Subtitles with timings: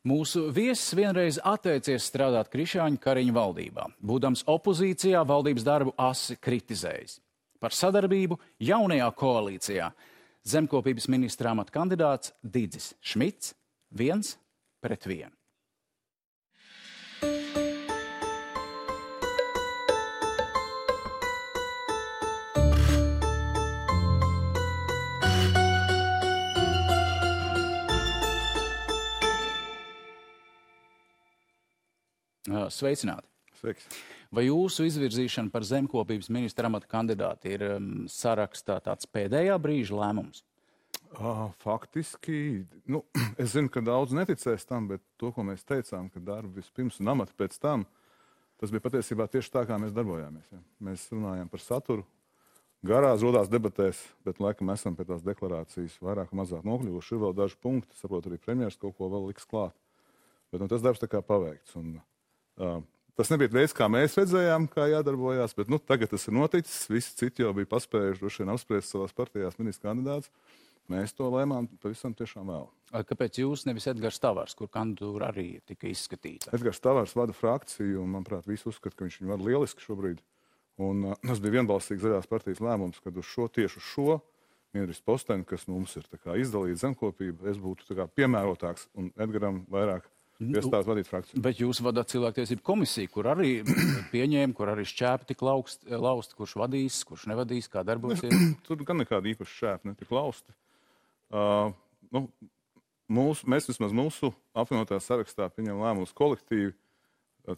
[0.00, 3.84] Mūsu viesis vienreiz atteicies strādāt Krišāņa Kariņa valdībā.
[4.00, 7.18] Būdams opozīcijā, valdības darbu asi kritizējis.
[7.60, 9.90] Par sadarbību jaunajā koalīcijā
[10.48, 13.52] zemkopības ministra amata kandidāts Digis Šmits
[13.92, 14.38] viens
[14.80, 15.39] pret vienu.
[32.50, 33.28] Sveicināti!
[33.60, 33.84] Sveiks.
[34.34, 40.42] Vai jūsu izvirzīšana par zemkopības ministra amata kandidāti ir um, sarakstā tāds pēdējā brīža lēmums?
[41.60, 43.02] Faktiski, nu,
[43.42, 47.12] es zinu, ka daudz neticēs tam, bet to, ko mēs teicām, ka darbu vispirms un
[47.12, 47.84] amatu pēc tam,
[48.62, 50.50] tas bija patiesībā tieši tā, kā mēs darbojāmies.
[50.54, 50.62] Ja.
[50.90, 52.06] Mēs runājām par saturu,
[52.86, 57.16] garās rodās debatēs, bet laikam esam pie tās deklarācijas vairāk vai mazāk nokļuvuši.
[57.16, 59.76] Ir vēl daži punkti, saprotu, arī premjeras kaut ko vēl liks klāt.
[60.50, 61.76] Bet nu, tas darbs tā kā paveikts.
[61.78, 62.19] Un, Uh,
[63.20, 66.88] tas nebija veids, kā mēs redzējām, kā jādarbojās, bet nu, tagad tas ir noticis.
[66.90, 70.32] Visi citi jau bija paspējuši droši vien apspriest savās partijās ministra kandidātus.
[70.90, 72.64] Mēs to lēmām pavisam tiešām vēl.
[73.06, 76.50] Kāpēc jūs nevis Edgars Tavārs, kur kandidatūra arī tika izskatīta?
[76.56, 80.24] Edgars Tavārs vada frakciju, un, manuprāt, visi uzskata, ka viņš viņu vada lieliski šobrīd.
[80.82, 84.18] Un, uh, tas bija vienbalsīgs zaļās partijas lēmums, kad uz šo tieši uz šo
[84.74, 86.06] ministrs posteni, kas mums ir
[86.40, 90.06] izdalīts zemkopība, es būtu piemērotāks un Edgaram vairāk
[90.40, 91.42] Nu, iestādes vadīt frakciju.
[91.44, 93.58] Bet jūs vadāt cilvēktiesību komisiju, kur arī
[94.12, 98.32] pieņēma, kur arī šķēpi tik laust, lausti, kurš vadīs, kurš nevadīs, kā darbosies?
[98.66, 100.56] Tur gan nekāda īpaša šķēpa netika lausti.
[101.30, 101.74] Uh,
[102.16, 102.24] nu,
[103.12, 106.72] mūsu, mēs vismaz mūsu apvienotā sarakstā pieņem lēmumus kolektīvi,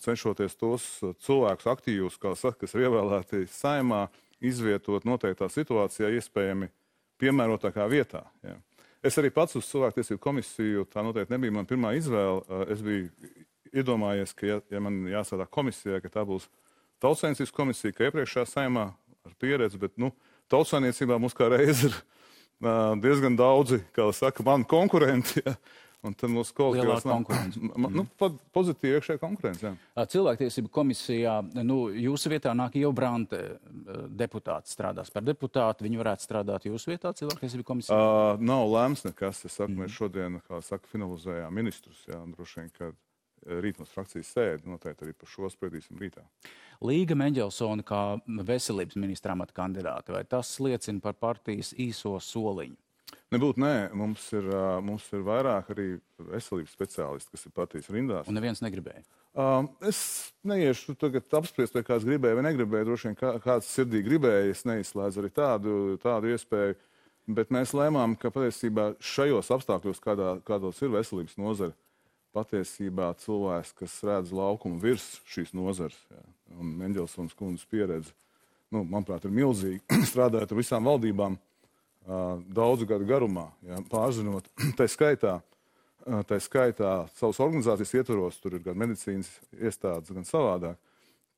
[0.02, 0.88] cenšoties tos
[1.22, 4.06] cilvēkus aktīvus, kā saka, kas ir ievēlēti saimā,
[4.42, 6.70] izvietot noteiktā situācijā, iespējami
[7.22, 8.24] piemērotākā vietā.
[8.42, 8.58] Ja.
[9.02, 12.62] Es arī pats uz cilvēktiesību komisiju, tā noteikti nebija mana pirmā izvēle.
[12.70, 13.08] Es biju
[13.72, 16.46] iedomājies, ka, ja, ja man jāsādā komisijā, ka tā būs
[17.02, 18.90] tautsainicības komisija, ka iepriekšējā saimā
[19.26, 20.12] ar pieredzi, bet, nu,
[20.52, 25.42] tautsainicībā mums kā reiz ir uh, diezgan daudzi, kā saka, mani konkurenti.
[25.42, 25.56] Ja?
[26.02, 27.60] Un tad mūsu kolektīvās konkurence.
[27.92, 28.02] Nu,
[28.54, 29.68] pozitīva iekšējā konkurence.
[29.68, 30.04] Jā.
[30.14, 33.38] Cilvēktiesību komisijā, nu, jūsu vietā nāk jau Brante
[34.18, 35.86] deputāts strādās par deputātu.
[35.86, 37.94] Viņi varētu strādāt jūsu vietā cilvēktiesību komisijā?
[37.94, 39.44] Uh, nav lēms nekas.
[39.46, 39.84] Es saku, mm.
[39.84, 42.02] mēs šodien, kā saka, finalizējām ministrus.
[42.10, 42.98] Jā, droši vien, kad
[43.62, 46.24] rīt mums frakcijas sēdi, noteikti arī par šo spriedīsim rītā.
[46.82, 52.78] Līga Mendelsona kā veselības ministra amata kandidāte, vai tas liecina par partijas īso soliņu?
[53.32, 54.46] Nebūtu, nē, mums ir,
[54.84, 55.86] mums ir vairāk arī
[56.20, 58.28] veselības speciālisti, kas ir partijas rindās.
[58.28, 59.04] Un neviens negribēja.
[59.32, 59.98] Uh, es
[60.44, 62.84] neiešu tagad apspriest, vai kāds gribēja vai negribēja.
[62.90, 66.76] Droši vien kā, kāds sirdī gribēja, es neizslēdzu arī tādu, tādu iespēju.
[67.32, 71.76] Bet mēs lēmām, ka patiesībā šajos apstākļos, kādā, kādos ir veselības nozara,
[72.36, 76.20] patiesībā cilvēks, kas redz laukumu virs šīs nozares, jā,
[76.58, 78.12] un Mendelsons kundzes pieredze,
[78.72, 81.38] nu, manuprāt, ir milzīga strādājot ar visām valdībām
[82.06, 84.48] daudzu gadu garumā, ja, pārzinot,
[84.78, 85.38] tā skaitā,
[86.28, 90.80] tā skaitā savas organizācijas ietvaros, tur ir gan medicīnas iestādes, gan savādāk,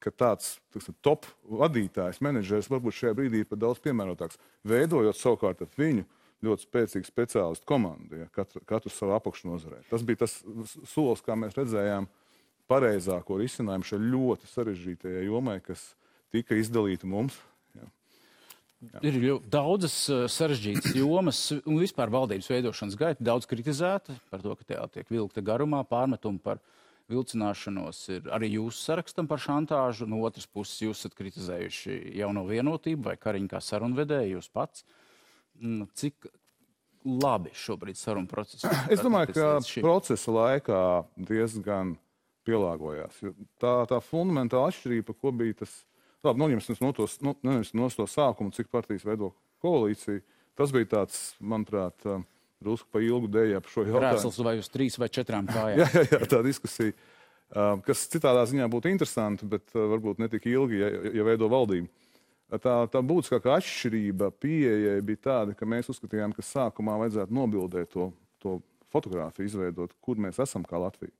[0.04, 5.64] ka tāds tiksim, top vadītājs, menedžers varbūt šajā brīdī ir pat daudz piemērotāks, veidojot savukārt
[5.80, 6.04] viņu
[6.44, 9.80] ļoti spēcīgu speciālistu komandu, ja, katru, katru savu apakšnodarbē.
[9.88, 10.36] Tas bija tas
[10.90, 12.08] solis, kā mēs redzējām,
[12.68, 15.92] pareizāko risinājumu šai ļoti sarežģītajai jomai, kas
[16.32, 17.38] tika izdalīta mums
[19.04, 19.18] Ir
[19.50, 24.86] daudzas uh, sarežģītas jomas, un vispār valdības veidošanas gaita daudz kritizēta par to, ka tā
[24.98, 26.62] tiek vilkta garumā, pārmetumi par
[27.12, 30.08] vilcināšanos ir arī jūsu sarakstam par šantāžu.
[30.08, 34.86] No otras puses, jūs esat kritizējuši jauno vienotību vai Kariņu kā sarunvedēju, jūs pats.
[35.60, 36.30] Nu, cik
[37.04, 38.64] labi šobrīd sarunu process?
[38.90, 39.50] Es domāju, ka
[39.84, 40.80] procesa laikā
[41.28, 41.94] diezgan
[42.48, 43.20] pielāgojās.
[43.60, 45.76] Tā, tā fundamentāla atšķirība, ko bija tas
[46.24, 49.32] Labi, noņemsim no tos, no, no to sākumu, cik partijas veido
[49.64, 50.22] koalīciju.
[50.54, 52.06] Tas bija tāds, manuprāt,
[52.64, 54.04] drusku pa ilgu dēļ ap šo jautājumu.
[54.06, 55.82] Krēsls vai uz trīs vai četrām kājām.
[55.82, 56.94] jā, jā, jā, tā diskusija,
[57.86, 60.90] kas citādā ziņā būtu interesanta, bet varbūt ne tik ilgi, ja,
[61.20, 61.90] ja veido valdību.
[62.62, 68.10] Tā, tā būtiskākā atšķirība pieejai bija tāda, ka mēs uzskatījām, ka sākumā vajadzētu nobildēt to,
[68.42, 68.58] to
[68.94, 71.14] fotografiju, izveidot, kur mēs esam kā Latvija.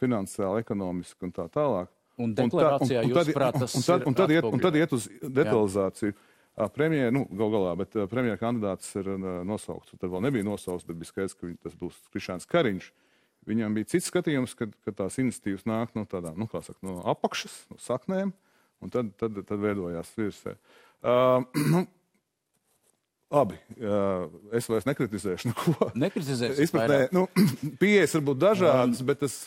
[0.00, 1.90] Finansiāli, ekonomiski un tā tālāk.
[2.20, 4.76] Un deklarācijā un, un, un, jūs prāt, tas un tad, un tad, iet, un tad
[4.78, 6.14] iet uz detalizāciju.
[6.70, 9.08] Premjera, nu, gal galā, bet premjera kandidāts ir
[9.46, 9.96] nosaukts.
[9.98, 12.92] Tad vēl nebija nosaukts, bet bija skaidrs, ka tas būs Krišāns Kariņš.
[13.48, 17.00] Viņam bija cits skatījums, kad, kad tās iniciatīvas nāk no tādām, nu, kā saka, no
[17.12, 18.30] apakšas, no saknēm,
[18.80, 20.54] un tad, tad, tad veidojās virsē.
[21.04, 21.42] Uh,
[21.74, 21.82] nu,
[23.34, 23.58] labi,
[24.54, 25.90] es vairs nekritizēšu neko.
[26.06, 27.26] Nekritizēsim Izpratnē, nu,
[27.82, 29.38] pieejas var būt dažādas, bet tas,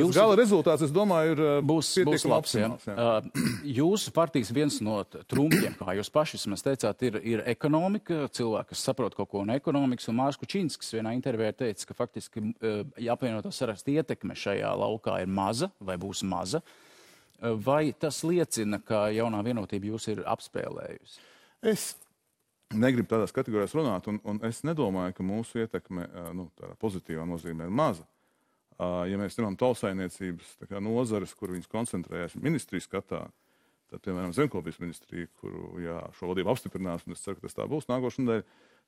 [0.00, 2.54] Jūsu- gala rezultāts, es domāju, ir uh, būs, būs labs.
[2.54, 2.94] Optimāls, jā.
[2.94, 3.44] Uh,
[3.80, 8.26] jūsu partijas viens no t- trumkiem, kā jūs paši vismaz teicāt, ir, ir ekonomika.
[8.36, 12.44] Cilvēki, kas saprot kaut ko no ekonomikas, un Mārcis Kučinskis vienā intervijā teica, ka faktiski
[12.52, 12.82] uh,
[13.16, 16.62] apvienotā saraksta ietekme šajā laukā ir maza vai būs maza.
[16.66, 16.82] Uh,
[17.40, 21.18] Vai tas liecina, ka jaunā vienotība jūs ir apspēlējusi?
[21.68, 21.82] Es
[22.72, 26.06] negribu tādās kategorijās runāt, un, un es nedomāju, ka mūsu ietekme
[26.36, 26.48] nu,
[26.80, 28.06] pozitīvā nozīmē ir maza.
[28.76, 33.22] Ja mēs zinām tautsājniecības tā kā nozares, kur viņas koncentrējas ministrijas skatā,
[33.88, 37.64] tad, piemēram, zemkopības ministrija, kuru jā, šo vadību apstiprinās, un es ceru, ka tas tā
[37.70, 38.44] būs nākošais nedēļa,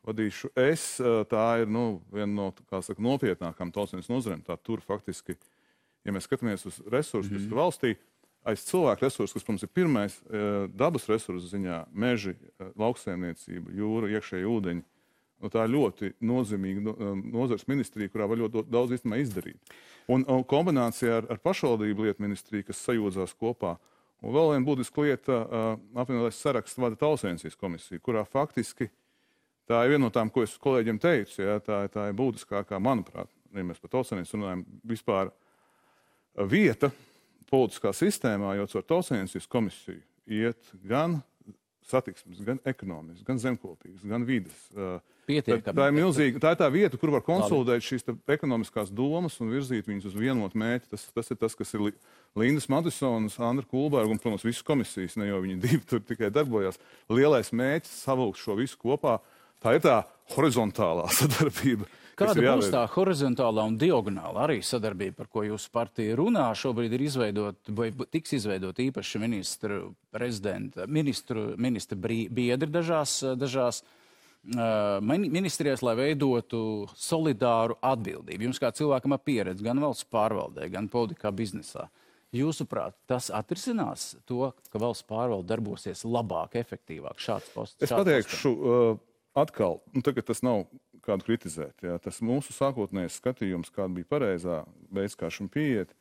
[0.08, 0.85] vadīšu es.
[1.31, 2.50] Tā ir nu, viena no
[2.85, 4.44] saka, nopietnākām tautsājniecības nozarēm.
[4.67, 5.38] Tur faktiski,
[6.05, 7.94] ja mēs skatāmies uz resursus, kas ir valstī,
[8.49, 10.20] aiz cilvēku resursu, kas mums ir pirmais
[10.76, 12.37] dabas resursu ziņā, meži,
[12.79, 14.87] lauksaimniecība, jūra, iekšēji ūdeņi.
[15.38, 19.58] Nu, tā ir ļoti nozīmīga no- eh, nozares ministrija, kurā var ļoti daudz īstenībā izdarīt.
[20.08, 23.76] Un, un kombinācijā ar, ar pašvaldību lietu ministriju, kas sajūdzās kopā.
[24.23, 28.88] Un vēl viena būtiska lieta, uh, apvienotais saraksts vada tautsēmniecības komisiju, kurā faktiski
[29.69, 31.43] tā ir viena no tām, ko es kolēģiem teicu.
[31.44, 35.31] Ja, tā, tā ir būtiskākā, manuprāt, ja mēs par tautsēmniecību runājam, vispār
[36.50, 36.91] vieta
[37.50, 41.20] politiskā sistēmā, jo caur tautsēmniecības komisiju iet gan
[41.90, 44.58] satiksmes, gan ekonomiskas, gan zemkopības, gan vidas.
[44.76, 44.99] uh,
[45.29, 45.61] Pietiekami.
[45.67, 46.40] Tā, tā ir milzīga.
[46.40, 50.14] Tā ir tā vieta, kur var konsolidēt šīs te ekonomiskās domas un virzīt viņus uz
[50.17, 50.88] vienotu mērķi.
[50.94, 51.99] Tas, tas ir tas, kas ir Li-
[52.40, 56.81] Lindas Matisonas, Andra Kulberga un, protams, visas komisijas, ne jau viņi divi tur tikai darbojās.
[57.12, 59.19] Lielais mērķis savilkt šo visu kopā.
[59.61, 59.99] Tā ir tā
[60.37, 61.84] horizontālā sadarbība.
[62.19, 66.49] Kāda ir būs tā horizontālā un diagonāla arī sadarbība, par ko jūsu partija runā?
[66.59, 69.79] Šobrīd ir izveidota, vai tiks izveidota īpaša ministru,
[70.87, 78.49] ministru, ministra brī- biedri dažās, dažās uh, mini- ministrijās, lai veidotu solidāru atbildību.
[78.49, 81.88] Jums kā cilvēkam ar pieredzi gan valsts pārvaldē, gan politikā biznesā.
[82.35, 87.17] Jūsuprāt, tas atrisinās to, ka valsts pārvalde darbosies labāk, efektīvāk?
[87.17, 87.79] Šāds posts.
[87.87, 88.99] Es pateikšu uh,
[89.38, 90.67] atkal, un tagad tas nav
[91.05, 91.85] kādu kritizēt.
[91.85, 91.97] Jā.
[92.03, 94.62] Tas mūsu sākotnējais skatījums, kāda bija pareizā
[94.95, 95.95] veids, kā šim pieiet,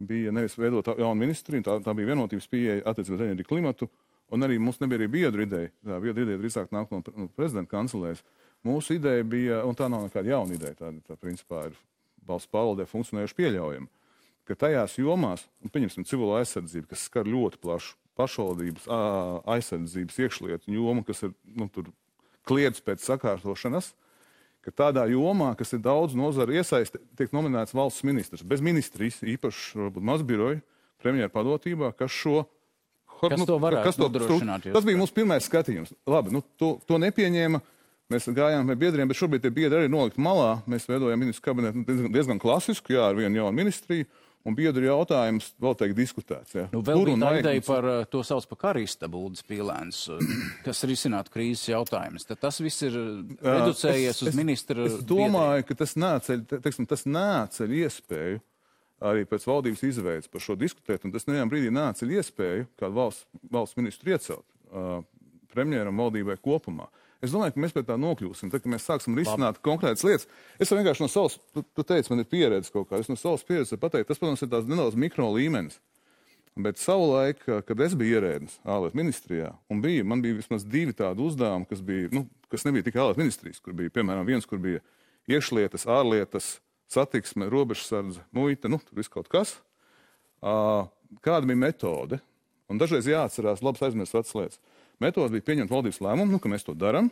[0.00, 3.90] bija nevis veidot jaunu ministriju, tā, tā bija vienotības pieeja attiecībā uz klimatu,
[4.32, 5.72] un arī mums nebija arī biedru ideja.
[5.84, 8.24] Tā biedru ideja drīzāk nāk no, no prezidenta kancelēs.
[8.66, 11.78] Mūsu ideja bija, un tā nav nekāda jauna ideja, tā, tā principā ir
[12.28, 13.88] valsts pārvaldē funkcionējuši pieļaujama,
[14.48, 18.88] ka tajās jomās, un pieņemsim civilo aizsardzību, kas skar ļoti plašu pašvaldības
[19.48, 21.68] aizsardzības iekšlietu jomu, kas ir nu,
[22.48, 23.94] kliedz pēc sakārtošanas,
[24.64, 28.44] ka tādā jomā, kas ir daudz nozaru iesaiste, tiek nominēts valsts ministrs.
[28.46, 30.60] Bez ministrijas, īpaši mazbiroja,
[31.00, 32.44] premjeras padotībā, kas šo.
[33.20, 35.92] Kas to varētu nodrošināt, Tas bija mūsu pirmais skatījums.
[36.08, 37.60] Labi, nu, to, to nepieņēma.
[38.10, 40.64] Mēs gājām pie biedriem, bet šobrīd tie biedri arī nolikt malā.
[40.70, 44.08] Mēs veidojam ministru kabinetu nu, diezgan, diezgan klasisku, jā, ar vienu jaunu ministriju.
[44.48, 46.54] Un biedru jautājums vēl tiek diskutēts.
[46.56, 46.62] Jā.
[46.72, 50.22] Nu, vēl Kur bija tā ideja par uh, to sauc par karista būdas pīlēns, uh,
[50.66, 52.24] kas risinātu krīzes jautājumus.
[52.24, 54.86] Tad tas viss ir uh, reducējies Es- uz es- ministra.
[54.88, 58.40] Es domāju, ka tas nāceļ, te- teiksim, tas nāceļ iespēju
[59.10, 63.28] arī pēc valdības izveidas par šo diskutēt, un tas nevienā brīdī nāceļ iespēju kādu valsts,
[63.52, 65.02] valsts ministru iecelt uh,
[65.52, 66.88] premjeram valdībai kopumā.
[67.20, 70.28] Es domāju, ka mēs pie tā nokļūsim, tad, kad mēs sāksim risināt konkrētas lietas.
[70.56, 73.44] Es vienkārši no savas, tu, tu teici, man ir pieredze kaut kā, es no savas
[73.44, 75.76] pieredzes varu pateikt, tas, protams, ir tāds nedaudz mikro līmenis.
[76.60, 81.22] Bet savulaik, kad es biju ierēdnis ārlietu ministrijā, un bija, man bija vismaz divi tādi
[81.22, 84.80] uzdevumi, kas, bija, nu, kas nebija tikai ārlietu ministrijas, kur bija, piemēram, viens, kur bija
[85.30, 86.48] iekšlietas, ārlietas,
[86.90, 89.54] satiksme, robežsardze, muita, nu, tur viss kaut kas.
[90.40, 90.88] Uh,
[91.22, 92.20] kāda bija metode?
[92.70, 94.60] Un dažreiz jāatcerās, labs aizmirst vecas lietas.
[95.00, 97.08] Metode bija pieņemt valdības lēmumu, nu, ka mēs to darām.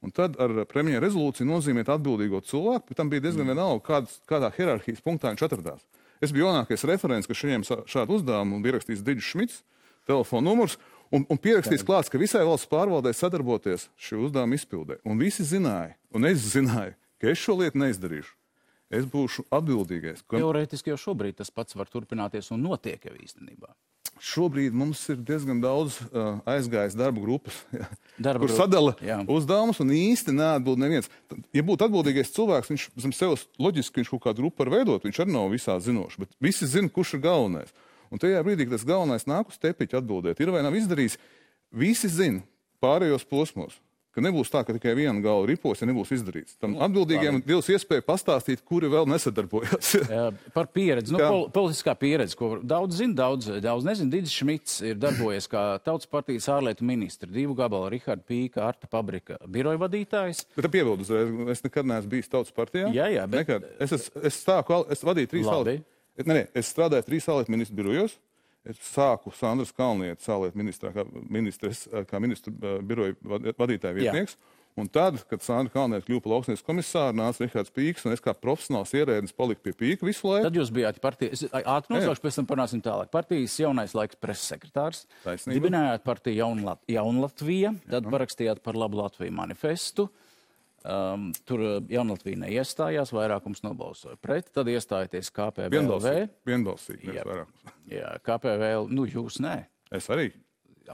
[0.00, 4.48] Un tad ar premjeras rezolūciju nozīmēt atbildīgo cilvēku, bet tam bija diezgan vienalga, kāds, kādā
[4.54, 5.84] hierarhijas punktā viņš atradās.
[6.24, 9.60] Es biju jaunākais referents, kas šiem šādu uzdevumu bija rakstījis Digis Šmits,
[10.08, 10.76] telefona numurs,
[11.12, 15.00] un, un pierakstīts klāts, ka visai valsts pārvaldē sadarboties šī uzdevuma izpildē.
[15.08, 18.36] Un visi zināja, un es zināju, ka es šo lietu neizdarīšu.
[18.90, 20.24] Es būšu atbildīgais.
[20.26, 23.70] Ka Teorētiski jau šobrīd tas pats var turpināties un notiek jau īstenībā.
[24.20, 27.88] Šobrīd mums ir diezgan daudz uh, aizgājis darba grupas, ja,
[28.20, 29.18] Darba kur grupa, sadala jā.
[29.32, 31.10] uzdevumus un īsti neatbild neviens.
[31.56, 35.22] Ja būtu atbildīgais cilvēks, viņš zem sevis loģiski viņš kaut kādu grupu var veidot, viņš
[35.24, 37.72] arī nav visā zinošs, bet visi zina, kurš ir galvenais.
[38.10, 41.16] Un tajā brīdī, kad tas galvenais nāk uz tepiņa atbildēt, ir vai nav izdarījis,
[41.70, 42.42] visi zina
[42.82, 43.78] pārējos posmos,
[44.20, 46.58] ka nebūs tā, ka tikai viena galva ripos, ja nebūs izdarīts.
[46.60, 49.94] Tam atbildīgiem Dievs iespēja pastāstīt, kuri vēl nesadarbojas.
[50.56, 54.12] Par pieredzi, nu, pol politiskā pieredze, ko daudz zina, daudz, daudz nezina.
[54.12, 59.38] Digis Šmits ir darbojies kā Tautas partijas ārlietu ministrs, divu gabalu Riharda Pīka, Arta Pabrika
[59.48, 60.44] biroja vadītājs.
[60.58, 62.90] Bet piebildu uzreiz, es nekad neesmu bijis tautas partijā.
[62.94, 63.68] Jā, jā, bet- Nekad.
[63.80, 65.86] Es, es, es sāku, al- es vadīju trīs ārlietu.
[66.26, 68.18] Ne, ne, es strādāju trīs ārlietu ministru birojos.
[68.68, 74.10] Es sāku Sandras Kalnietes ārlietu ministrā, kā, ministres, kā ministru eh, biroja vad- vadītāja Jā.
[74.12, 74.36] vietnieks.
[74.78, 78.30] Un tad, kad Sandra Kalniete kļuva par lauksnieku komisāru, nāca Rihards Pīks, un es kā
[78.38, 80.44] profesionāls ierēdnis paliku pie Pīka visu laiku.
[80.46, 83.10] Tad jūs bijāt partijas, ātri nosaukšu, pēc tam parunāsim tālāk.
[83.10, 85.06] Partijas jaunais laiks preses-sekretārs.
[85.24, 85.56] Taisnība.
[85.58, 90.06] Dibinājāt partiju Jaunlat Jaunlatvija, tad parakstījāt par labu Latviju manifestu.
[90.80, 95.74] Um, tur uh, Jaunlatvija neiestājās, vairākums nobalsoja pret, tad iestājāties KPVLV.
[95.74, 96.30] Vienbalsīgi.
[96.48, 97.16] Vienbalsīgi.
[97.18, 97.42] Jā.
[97.92, 99.58] Jā, KPVL, nu jūs nē.
[99.92, 100.30] Es arī.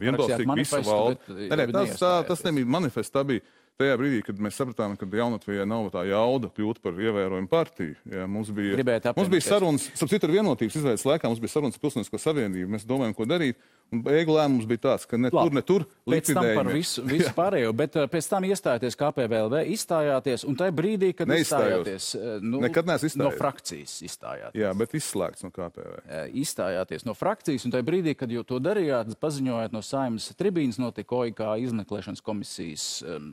[0.02, 1.36] Vienbalsīgi visu valdu.
[1.38, 3.14] Nē, nē, tas, tā, tas nebija manifests.
[3.14, 3.44] Tā bija
[3.80, 7.96] tajā brīdī, kad mēs sapratām, ka jaunatvijai nav tā jauda kļūt par ievērojumu partiju.
[8.10, 11.76] Jā, mums bija, mums bija sarunas, ap citu ar vienotības izveidas laikā, mums bija sarunas
[11.78, 12.72] ar Pilsonisko savienību.
[12.74, 13.60] Mēs domājam, ko darīt.
[13.94, 16.72] Un beigu lēmums bija tāds, ka ne tur, ne tur tam par likvidējumi.
[16.74, 21.84] visu, visu pārējo, bet uh, pēc tam iestājāties KPVLV, izstājāties, un tajā brīdī, kad Neizstājos.
[21.86, 22.90] izstājāties, uh, nu, Nekad
[23.20, 24.58] no frakcijas izstājāties.
[24.58, 26.02] Jā, bet izslēgts no KPV.
[26.02, 30.82] Eh, izstājāties no frakcijas, un tajā brīdī, kad jūs to darījāt, paziņojāt no saimnes tribīnas,
[30.82, 33.30] notika OIK izmeklēšanas komisijas um,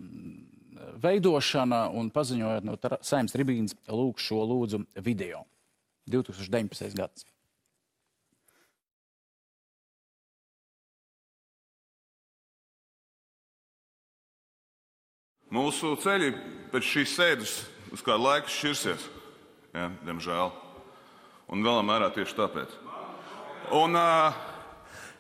[1.02, 5.48] veidošana, un paziņojāt no saimnes tribīnas lūk šo lūdzu video.
[6.14, 6.94] 2019.
[7.00, 7.26] gads.
[15.54, 16.32] Mūsu ceļi
[16.72, 17.52] pēc šīs sēdes
[17.94, 19.06] uz kādu laiku šķirsies.
[19.74, 20.50] Ja, diemžēl.
[21.54, 22.74] Un lielā mērā tieši tāpēc.
[23.78, 24.34] Un uh,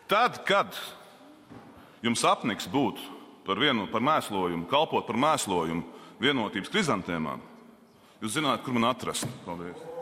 [0.09, 0.73] tad, kad
[2.05, 3.01] jums apniks būt
[3.45, 5.85] par vienu par mēslojumu, kalpot par mēslojumu
[6.23, 7.41] vienotības krizantēmām,
[8.23, 9.29] jūs zināt, kur man atrast.
[9.45, 9.92] Paldies!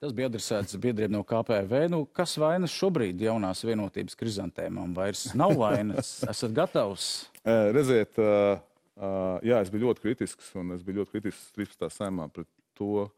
[0.00, 1.82] Tas bija adresēts biedriem no KPV.
[1.92, 4.94] Nu, kas vainas šobrīd jaunās vienotības krizantēmām?
[4.96, 6.14] Vairs nav vainas.
[6.32, 7.08] Esat gatavs?
[7.44, 8.62] Redziet, eh,
[8.96, 11.90] eh, jā, es biju ļoti kritisks, un es biju ļoti kritisks 13.
[11.92, 12.48] saimā pret
[12.80, 13.10] to,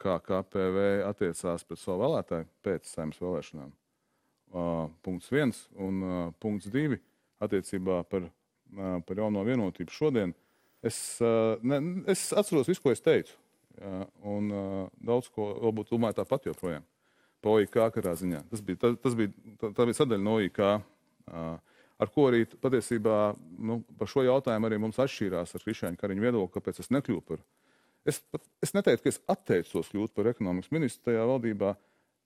[0.00, 3.76] kā KPV attiecās pret savu vēlētāju pēc saimnes vēlēšanām.
[4.50, 6.96] Uh, punkts viens un uh, punkts divi
[7.44, 10.32] attiecībā par, uh, par jauno vienotību šodien.
[10.82, 11.78] Es, uh, ne,
[12.10, 13.36] es atceros visu, ko es teicu.
[13.80, 16.84] Jā, un uh, daudz ko varbūt domāju tāpat joprojām.
[17.40, 18.42] Pa OIK karā ziņā.
[18.50, 20.58] Tas bija, tas, tas bija, tā, bija sadaļa no OIK.
[21.30, 21.54] Uh,
[22.00, 23.16] ar ko arī patiesībā
[23.60, 27.44] nu, par šo jautājumu arī mums atšķīrās ar Krišāņa Kariņu viedokli, kāpēc es nekļuvu par.
[28.08, 31.74] Es, pat- es neteiktu, ka es atteicos kļūt par ekonomikas ministru tajā valdībā.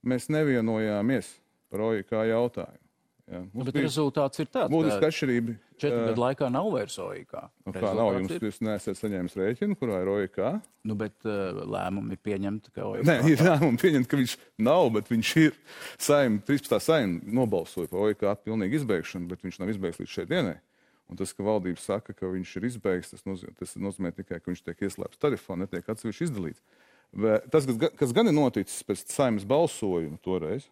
[0.06, 1.30] Mēs nevienojāmies
[1.72, 2.83] par OIK jautājumu.
[3.24, 4.68] Jā, Nu, bet rezultāts ir tāds,
[5.00, 5.54] ka atšķirība.
[5.80, 7.32] četru Eh, gadu laikā nav vairs OIK.
[7.64, 10.60] nu, kā nav, Rezultāts jums, ir- jūs neesat saņēmis rēķinu, kurā ir OIK.
[10.84, 13.04] Nu, bet uh, lēmumi pieņemti, ka OIK.
[13.08, 15.56] Nē, ir lēmumi pieņemt, ka viņš nav, bet viņš ir.
[15.96, 16.76] Saima, 13.
[16.84, 20.58] saima nobalsoja par OIK pilnīgu izbeigšanu, bet viņš nav izbeigts līdz šai dienai.
[21.08, 24.50] Un tas, ka valdība saka, ka viņš ir izbeigts, tas nozīmē, tas nozīmē tikai, ka
[24.52, 26.60] viņš tiek ieslēgts tarifā, netiek atsevišķi izdalīts.
[27.50, 30.64] Tas, kas, kas gan ir noticis pēc saimas balsojuma toreiz,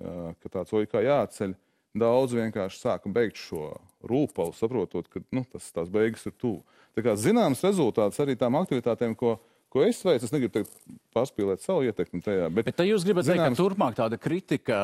[0.00, 1.54] ā, ka tāds OIK jāatceļ,
[1.96, 3.72] daudz vienkārši sāka beigt šo
[4.06, 6.62] rūpalu, saprotot, ka nu, tas, tās beigas ir tuvu.
[6.96, 9.36] Tā kā zināms rezultāts arī tām aktivitātēm, ko,
[9.70, 10.72] ko es veicu, es negribu teikt,
[11.14, 12.48] pārspīlēt savu ietekmi tajā.
[12.54, 14.80] Bet, Bet jūs gribat teikt, Zināms- ka turpmāk tāda kritika,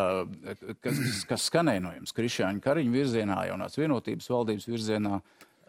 [0.84, 5.20] kas, kas skanēja no jums, Krišāņa Kariņa virzienā, jaunās vienotības valdības virzienā,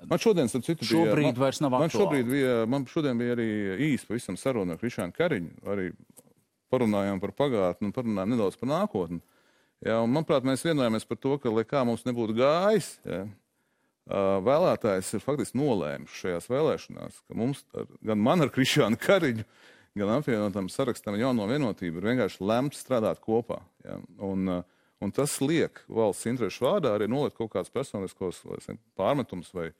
[0.05, 3.33] Man šodien, starp citu, bija, Šobrīd man, vairs nav man šobrīd bija, man šodien bija
[3.33, 3.47] arī
[3.81, 5.49] īsta pavisam saruna ar Krišānu Kariņu.
[5.73, 5.87] Arī
[6.69, 9.17] parunājām par pagātni un parunājām nedaudz par nākotni.
[9.21, 9.36] Jā,
[9.85, 13.19] un, manuprāt, mēs vienojāmies par to, ka, lai kā mums nebūtu gājis, ā,
[14.47, 17.61] vēlētājs ir faktiski nolēmis šajās vēlēšanās, ka mums,
[18.01, 19.45] gan man ar Krišānu Kariņu,
[19.97, 23.59] gan apvienotam sarakstam jauno vienotību ir vienkārši lemts strādāt kopā.
[23.85, 24.49] Jā, un,
[25.01, 28.41] un tas liek valsts interešu vārdā arī nolikt kaut kādus personiskos
[28.97, 29.71] pārmetumus vai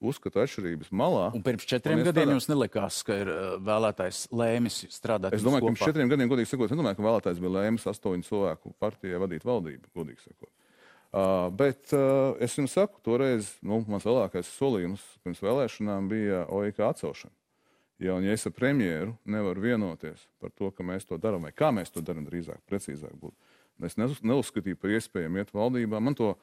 [0.00, 1.32] uzskatu atšķirības malā.
[1.34, 5.42] un pirms četriem Un gadiem iestrādā- jums nelikās, ka ir uh, vēlētājs lēmis strādāt Es
[5.42, 8.74] domāju, ka pirms četriem gadiem, godīgi sakot, es nedomāju, ka vēlētājs bija lēmis astoņu cilvēku
[8.78, 10.50] partijai vadīt valdību, godīgi sakot.
[11.08, 16.82] Uh, bet uh, es jums saku, toreiz nu, mans lielākais solījums pirms vēlēšanām bija OIK
[16.90, 17.32] atcelšana.
[17.98, 21.72] Ja, ja es ar premjeru nevaru vienoties par to, ka mēs to darām, vai kā
[21.74, 23.34] mēs to darām, drīzāk, precīzāk būtu,
[23.88, 25.98] es neuz- neuzskatīju par iespējamu iet valdībā.
[25.98, 26.36] Man to,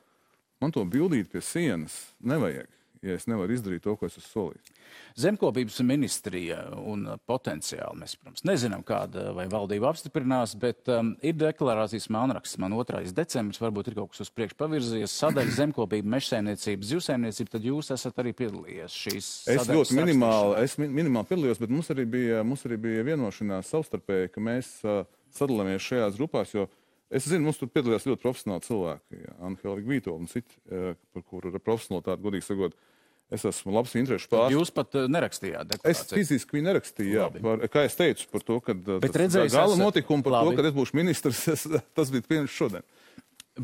[0.60, 2.68] man to bildīt pie sienas nevajag.
[3.06, 4.72] Ja es nevaru izdarīt to, ko es esmu solījis.
[5.16, 12.10] Zemkopības ministrija un potenciāli mēs, protams, nezinām, kāda vai valdība apstiprinās, bet um, ir deklarācijas
[12.12, 12.60] melnraksts.
[12.60, 13.04] Man 2.
[13.16, 15.18] decembris varbūt ir kaut kas uz priekšu pavirzījies.
[15.22, 19.30] Sadaļa zemkopība, mežsaimniecība, zivsaimniecība, tad jūs esat arī piedalījies šīs.
[19.56, 23.72] Es ļoti minimāli, es min, minimāli piedalījos, bet mums arī bija, mums arī bija vienošanās
[23.72, 25.06] savstarpēji, ka mēs uh,
[25.38, 26.68] sadalāmies šajās grupās, jo
[27.08, 29.24] es zinu, mums tur piedalījās ļoti profesionāli cilvēki.
[29.38, 32.92] Anna Helga Vītola un citi, uh, par kuru profesionālitāti, godīgi sakot, uh,
[33.34, 34.54] Es esmu labs interešu pārstāvis.
[34.54, 35.80] Jūs pat uh, nerakstījāt.
[35.90, 37.14] Es fiziski viņu nerakstīju.
[37.16, 40.52] Jā, par, kā es teicu, par to, ka uh, tas ir gala notikums, par labi.
[40.54, 41.66] to, ka es būšu ministrs, es,
[41.98, 42.86] tas bija pieņemts šodien.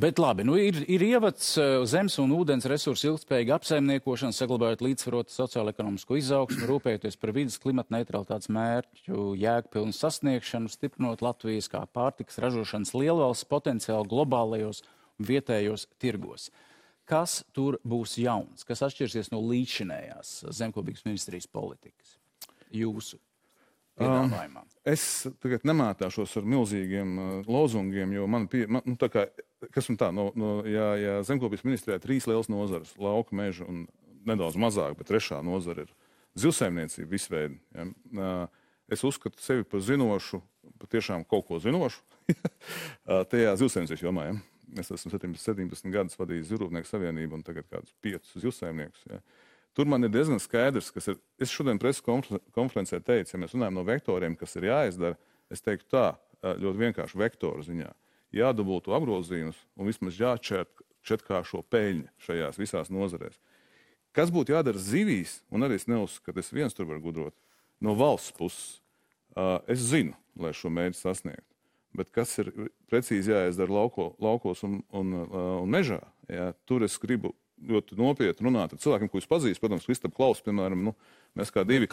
[0.01, 5.35] Bet labi, nu ir, ir ievads uh, zemes un ūdens resursu ilgspējīga apsaimniekošana, saglabājot līdzsvarotu
[5.35, 12.95] sociālo-ekonomisko izaugsmu, rūpējoties par vidas klimata neutralitātes mērķu, jēgpilnu sasniegšanu, stiprinot Latvijas kā pārtikas ražošanas
[12.97, 14.81] lielvalsts potenciālu globālajos
[15.19, 16.49] un vietējos tirgos.
[16.49, 16.67] Uh,
[17.11, 22.15] Kas tur būs jauns, kas atšķirsies no līdzinējās zemkopības ministrijas politikas?
[22.71, 23.19] Jūsu.
[24.01, 24.31] Um,
[24.87, 25.03] es
[25.43, 29.25] tagad nemētāšos ar milzīgiem uh, lozungiem, jo man, pie, man nu, tā kā,
[29.75, 33.67] kas un tā, no, no, ja, ja zemkopības ministrijā ir trīs liels nozares- lauka, meža
[33.67, 33.83] un
[34.25, 35.91] nedaudz mazāk, bet trešā nozara ir
[36.39, 37.59] zivsaimniecība visveida.
[37.75, 37.89] Ja.
[38.15, 38.47] Uh,
[38.91, 40.39] es uzskatu sevi par zinošu,
[40.81, 41.99] patiešām kaut ko zinošu
[42.31, 44.29] uh, tajā zivsaimniecības jomā.
[44.31, 44.39] Ja.
[44.79, 49.03] Es esmu 17, 17 gadus vadījis Zirūpnieku savienību un tagad kādus 5 zivsaimniekus.
[49.09, 49.19] Ja.
[49.75, 51.17] Tur man ir diezgan skaidrs, kas ir.
[51.41, 55.19] Es šodien preses konferencē teicu, ja mēs runājam no vektoriem, kas ir jāizdara,
[55.51, 56.05] es teiktu tā,
[56.43, 57.91] ļoti vienkārši vektoru ziņā.
[58.35, 63.39] Jādubulto apgrozījumus un vismaz jāčetkāršo peļņu šajās visās nozarēs.
[64.15, 67.35] Kas būtu jādara zivīs, un arī es neuzskatu, ka es viens tur varu gudrot,
[67.83, 68.79] no valsts puses.
[69.71, 71.50] Es zinu, lai šo mērķi sasniegtu
[71.98, 72.51] bet kas ir
[72.91, 75.13] precīzi jāizdara lauko, laukos un, un,
[75.63, 76.01] un mežā.
[76.31, 79.62] Jā, tur es gribu ļoti nopietni runāt ar cilvēkiem, kurus pazīstu.
[79.62, 80.93] Protams, Kristap Klaus, piemēram, nu,
[81.38, 81.89] mēs kā divi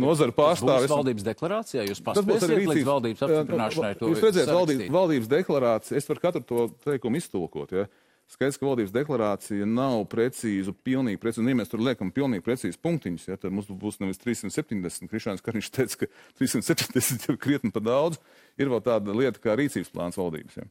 [0.00, 0.88] nozara pārstāvji.
[0.88, 6.08] Tas valdības deklarācijā jūs paspēsiet līdz valdības apstiprināšanai to Jūs redzēt, valdības, valdības deklarācija, es
[6.10, 7.76] varu katru to teikumu iztulkot.
[7.76, 7.86] Ja?
[8.30, 11.42] Skaidrs, ka valdības deklarācija nav precīza, pilnīgi precīza.
[11.42, 15.10] Un, ja mēs tur liekam pilnīgi precīzi punktiņus, ja, tad mums būs nevis 370.
[15.10, 18.20] Krišāns Kariņš teica, ka 370 ir krietni par daudz.
[18.60, 20.60] Ir vēl tāda lieta kā rīcības plāns valdības.
[20.60, 20.68] Ja.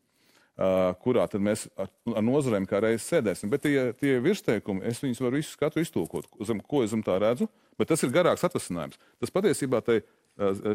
[1.04, 3.52] Kurā tad mēs ar, ar nozarēm kā reizes sēdēsim.
[3.52, 7.16] Bet tie, tie virsteikumi, es viņus varu visus katru iztulkot, zem, ko es zem tā
[7.20, 7.48] redzu,
[7.80, 9.00] bet tas ir garāks atvasinājums.
[9.24, 10.02] Tas patiesībā tai,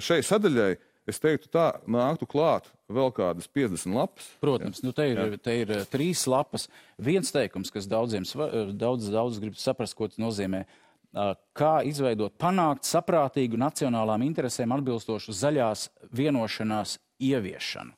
[0.04, 0.72] šai sadaļai
[1.10, 4.28] es teiktu, tā nāktu klāt vēl kādas 50 lapas.
[4.42, 4.86] Protams, jā.
[4.86, 5.40] nu te, ir, jā.
[5.44, 6.68] te ir eh, trīs lapas.
[7.00, 10.64] Viens teikums, kas daudziem eh, daudz, daudz grib saprast, ko tas nozīmē.
[11.54, 17.94] Kā izveidot, panākt saprātīgu nacionālām interesēm atbilstošu zaļās vienošanās ieviešanu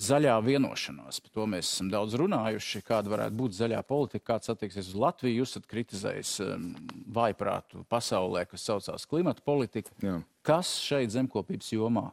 [0.00, 1.20] zaļā vienošanos.
[1.24, 2.82] Par to mēs esam daudz runājuši.
[2.86, 5.42] Kāda varētu būt zaļā politika, kāds attieksies uz Latviju.
[5.42, 6.68] Jūs esat kritizējis um,
[7.16, 9.92] vājprātu pasaulē, kas saucās klimata politika.
[10.04, 10.20] Jā.
[10.46, 12.06] Kas šeit zemkopības jomā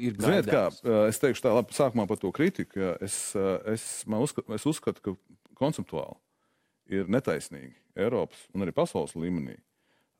[0.00, 0.66] ir Ziniet, kā,
[1.08, 2.94] es teikšu tā, labi, sākumā par to kritiku.
[3.04, 3.32] Es,
[3.68, 5.14] es, uzskatu, es uzskatu, ka
[5.60, 6.18] konceptuāli
[7.00, 9.58] ir netaisnīgi Eiropas un arī pasaules līmenī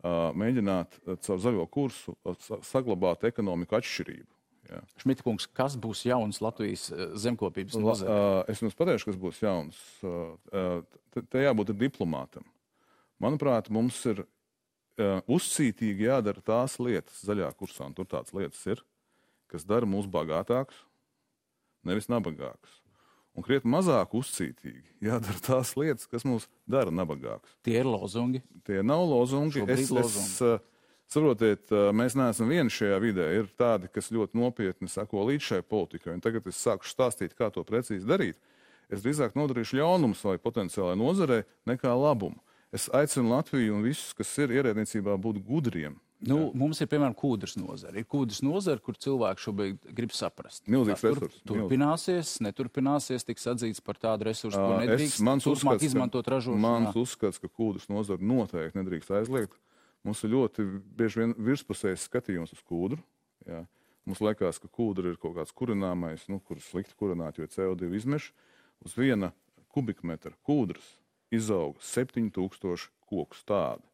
[0.01, 2.15] mēģināt caur zaļo kursu
[2.65, 4.31] saglabāt ekonomiku atšķirību.
[5.03, 6.87] Šmita kungs, kas būs jauns Latvijas
[7.19, 8.19] zemkopības nozarē?
[8.53, 9.81] Es jums pateikšu, kas būs jauns.
[11.11, 12.47] Te jābūt diplomātam.
[13.21, 14.23] Manuprāt, mums ir
[14.99, 18.83] uzcītīgi jādara tās lietas zaļā kursā, un tur tādas lietas ir,
[19.51, 20.77] kas dara mūs bagātākus,
[21.87, 22.81] nevis nabagākus.
[23.39, 27.53] Un krietni mazāk uzcītīgi jādara tās lietas, kas mūs dara nabagākus.
[27.65, 28.43] Tie ir lozungi.
[28.67, 29.63] Tie nav lozungi.
[29.63, 30.35] Šobrīd es, lozungi.
[30.35, 30.67] es,
[31.11, 33.25] Saprotiet, mēs neesam vieni šajā vidē.
[33.35, 36.13] Ir tādi, kas ļoti nopietni sako līdz šai politikai.
[36.15, 38.39] Un tagad es sāku stāstīt, kā to precīzi darīt.
[38.91, 42.39] Es drīzāk nodarīšu ļaunumu savai potenciālajai nozarei nekā labumu.
[42.71, 45.97] Es aicinu Latviju un visus, kas ir ierēdniecībā, būt gudriem.
[46.21, 47.97] Nu, mums ir piemēram kūdras nozara.
[47.97, 50.67] Ir kūdras nozara, kur cilvēki šobrīd grib saprast.
[50.69, 51.39] Milzīgs tur, resurs.
[51.49, 56.61] Turpināsies, neturpināsies, tiks atzīts par tādu resursu, ko nedrīkst es, mans uzskats, izmantot ražošanā.
[56.61, 59.57] Mans uzskats, ka kūdras nozara noteikti nedrīkst aizliegt.
[60.05, 60.69] Mums ir ļoti
[61.01, 63.01] bieži vien virspusējs skatījums uz kūdru.
[63.49, 63.65] Jā.
[64.05, 68.37] Mums liekas, ka kūdra ir kaut kāds kurināmais, nu, kurš slikti kurināt, jo CO2 izmeša.
[68.85, 69.33] Uz viena
[69.73, 71.00] kubikmetra kūdras
[71.35, 73.85] izauga 7000 koku stādi.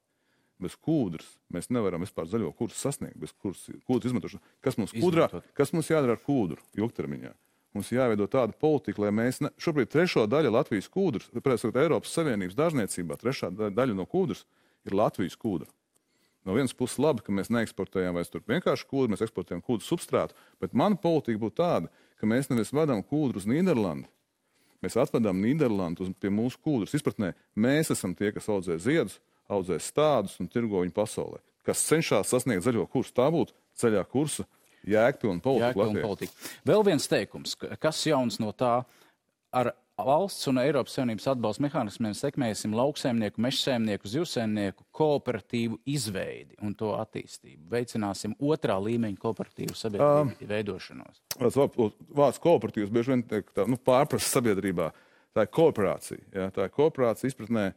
[0.60, 4.54] Bez kūdras mēs nevaram vispār zaļo kursu sasniegt, bez kūdras izmantošanas.
[4.64, 7.34] Kas mums, kudrā, kas mums jādara ar kūdru ilgtermiņā?
[7.76, 12.56] Mums jāveido tāda politika, lai mēs ne, šobrīd trešo daļu Latvijas kūdras, pēc Eiropas Savienības
[12.56, 14.46] dārzniecībā, trešā daļa no kūdras
[14.88, 15.68] ir Latvijas kūdra.
[16.46, 20.76] No vienas puses, labi, ka mēs neeksportējam vairs vienkārši kūdu, mēs eksportējam kūdu substrātu, bet
[20.78, 24.06] mana politika būtu tāda, ka mēs nevis vadām kūdu uz Nīderlandi,
[24.86, 27.34] mēs atvedam Nīderlandi uz, pie mūsu kūdras izpratnē.
[27.58, 29.18] Mēs esam tie, kas audzē ziedus,
[29.50, 31.42] audzēs stādus un tirgo viņu pasaulē.
[31.66, 34.46] Kas cenšas sasniegt zaļo kursu, tā būtu ceļā kursa
[34.86, 35.72] jēgpilna politika.
[35.72, 36.52] Jēgpilna politika.
[36.70, 38.78] Vēl viens teikums, kas jauns no tā
[39.56, 39.72] ar
[40.04, 47.64] valsts un Eiropas Savienības atbalsta mehānismiem sekmēsim lauksaimnieku, mežsaimnieku, zivsaimnieku kooperatīvu izveidi un to attīstību.
[47.72, 51.22] Veicināsim otrā līmeņa kooperatīvu sabiedrību um, veidošanos.
[51.40, 54.90] Vārds kooperatīvs bieži vien tiek nu, pārprasts sabiedrībā.
[55.36, 56.22] Tā ir kooperācija.
[56.34, 56.50] Ja?
[56.52, 57.70] Tā ir kooperācija izpratnē.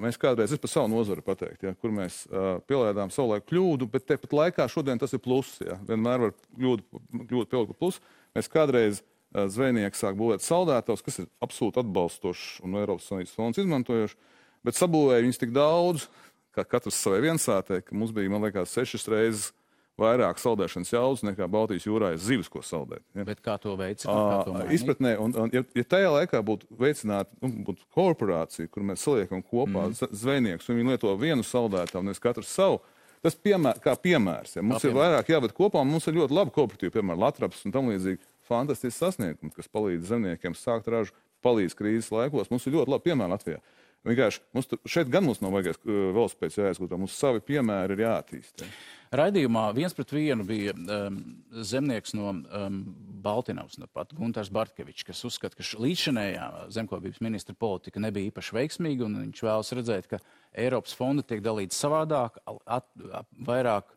[0.00, 4.06] Mēs kādreiz, es par savu nozari pateiktu, ja, kur mēs uh, pielēdām savulaik kļūdu, bet
[4.08, 5.58] tepat laikā šodien tas ir pluss.
[5.60, 5.76] Ja.
[5.84, 7.98] Vienmēr var kļūdu, kļūdu pielikt plus.
[8.32, 13.60] Mēs kādreiz uh, zvejnieki sāk būvēt saldētavas, kas ir absolūti atbalstošs un Eiropas Savienības fonds
[13.62, 14.16] izmantojošs,
[14.64, 16.06] bet sabūvēja viņus tik daudz,
[16.54, 19.52] kā katrs savai viensātē, ka mums bija, man liekas, sešas reizes
[20.00, 23.04] vairāk saldēšanas jaudas nekā Baltijas jūrā ir zivis, ko saldēt.
[23.14, 23.26] Ja?
[23.26, 24.72] Bet kā to veicināt?
[24.74, 29.86] Izpratnē, un, un ja, ja tajā laikā būtu veicināta nu, korporācija, kur mēs saliekam kopā
[29.90, 30.10] mm.
[30.10, 32.80] zvejniekus, un viņi lieto vienu saldētavu, nevis katrs savu,
[33.24, 34.58] tas piemēr, kā piemērs.
[34.58, 34.66] Ja?
[34.66, 35.14] Mums kā ir piemēr.
[35.14, 39.00] vairāk jāved kopā, un mums ir ļoti labi kooperatīvi, piemēram, Latraps un tam līdzīgi fantastisks
[39.00, 42.50] sasniegums, kas palīdz zemniekiem sākt ražu, palīdz krīzes laikos.
[42.52, 43.62] Mums ir ļoti labi piemēri Latvijā.
[44.04, 48.60] Vienkārši mums šeit gan mums nav vajagais uh, velospēks jāizgudro, mums savi piemēri ir jāattīst.
[48.60, 48.68] Ja.
[49.16, 51.16] Raidījumā viens pret vienu bija um,
[51.64, 52.78] zemnieks no um,
[53.24, 59.06] Baltiņas, no pat Gunārs Bartkevičs, kas uzskata, ka līdzinējā zemkopības ministra politika nebija īpaši veiksmīga,
[59.08, 60.20] un viņš vēlas redzēt, ka
[60.52, 63.88] Eiropas fondi tiek dalīti savādāk, at, at, vairāk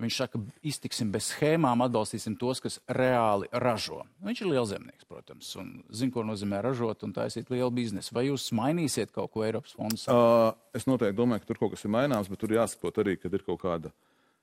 [0.00, 4.00] Viņš saka, iztiksim bez schēmām, atbalstīsim tos, kas reāli ražo.
[4.24, 8.14] Viņš ir lielzemnieks, protams, un zina, ko nozīmē ražot un taisīt lielu biznesu.
[8.16, 10.00] Vai jūs mainīsiet kaut ko Eiropas fondu?
[10.08, 13.28] Uh, es noteikti domāju, ka tur kaut kas ir maināms, bet tur jāsaprot arī, ka
[13.28, 13.92] ir kaut kāda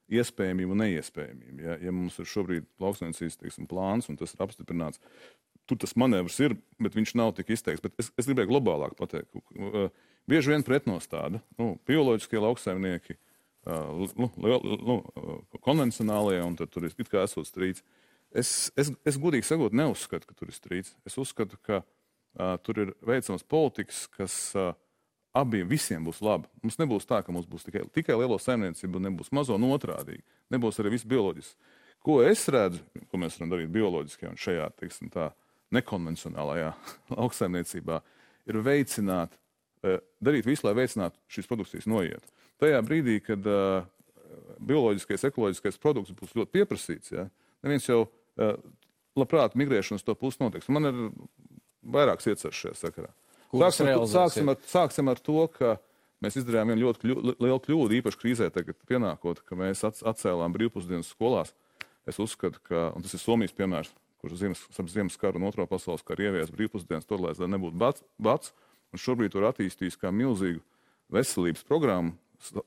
[0.08, 1.62] iespējamība un neiespējamība.
[1.64, 5.02] Ja, ja mums ir šobrīd lauksainicības plāns un tas ir apstiprināts,
[5.68, 7.84] tur tas manevrs ir, bet viņš nav tik izteikts.
[7.84, 9.90] Bet es, es gribēju globālāk pateikt, uh,
[10.30, 13.18] bieži vien pretnostāda nu, bioloģiskie lauksaimnieki
[13.68, 14.98] nu, nu,
[15.64, 17.84] konvencionālajie, un tur ir it kā esot strīds.
[18.28, 20.94] Es, es, es godīgi sakot, neuzskatu, ka tur ir strīds.
[21.08, 24.72] Es uzskatu, ka uh, tur ir veicams politikas, kas uh,
[25.36, 26.48] abiem visiem būs labi.
[26.62, 30.24] Mums nebūs tā, ka mums būs tikai, tikai lielo saimniecību, nebūs mazo un otrādīgi.
[30.52, 31.74] Nebūs arī viss bioloģisks.
[32.04, 35.32] Ko es redzu, ko mēs varam darīt bioloģiskajā un šajā teiksim, tā,
[35.74, 36.72] nekonvencionālajā
[37.18, 38.00] lauksaimniecībā,
[38.48, 39.34] ir veicināt,
[40.24, 43.86] darīt visu, lai veicinātu šīs produkcijas noietu tajā brīdī, kad uh,
[44.58, 47.28] bioloģiskais, ekoloģiskais produkts būs ļoti pieprasīts, ja,
[47.64, 48.54] neviens jau uh,
[49.18, 50.70] labprāt migrēšanas to pusi notiks.
[50.72, 51.02] Man ir
[51.82, 53.12] vairākas ieceres šajā sakarā.
[53.48, 55.76] Sāksim ar, sāksim, ar, sāksim ar to, ka
[56.24, 61.14] mēs izdarījām vienu ļoti kļu, lielu kļūdu, īpaši krīzē, tagad pienākot, ka mēs atcēlām brīvpusdienas
[61.14, 61.54] skolās.
[62.08, 63.90] Es uzskatu, ka, tas ir Somijas piemērs,
[64.20, 68.04] kurš ziemas, ap ziemas karu un otro pasaules karu ievies brīvpusdienas, tur, lai nebūtu bats,
[68.20, 68.52] bats,
[68.92, 70.60] un šobrīd tur attīstīs kā milzīgu
[71.12, 72.16] veselības programmu,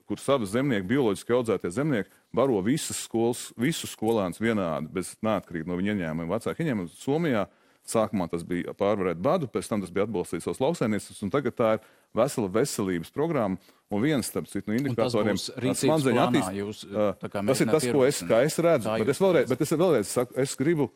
[0.08, 5.78] kur savi zemnieki, bioloģiski audzētie zemnieki, baro visas skolas, visus skolēnus vienādi, bez neatkarīgi no
[5.80, 6.32] viņa ieņēmumiem.
[6.32, 7.46] Vecāki ieņēmumi Somijā
[7.88, 11.72] sākumā tas bija pārvarēt badu, pēc tam tas bija atbalstīt savus lauksainiecības, un tagad tā
[11.78, 13.74] ir vesela veselības programma.
[13.92, 16.84] Un viens, starp citu, no indikatoriem, smadzeņu attīstības,
[17.34, 18.94] tas ir tas, ko es, es redzu.
[19.02, 20.88] Bet es vēlreiz, bet es vēlreiz saku, es gribu,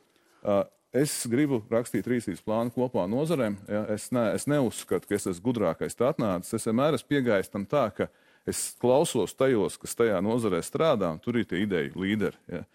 [0.46, 0.62] uh,
[0.96, 3.58] es gribu rakstīt rīcības plānu kopā nozarēm.
[3.68, 3.82] Ja?
[3.98, 6.56] Es, ne, es neuzskatu, ka es esmu gudrākais tā atnācis.
[6.56, 11.12] Es vienmēr esmu piegājis tam tā, ka uh, es klausos tajos, kas tajā nozarē strādā,
[11.16, 12.42] un tur ir tie ideju līderi.
[12.52, 12.66] Ja.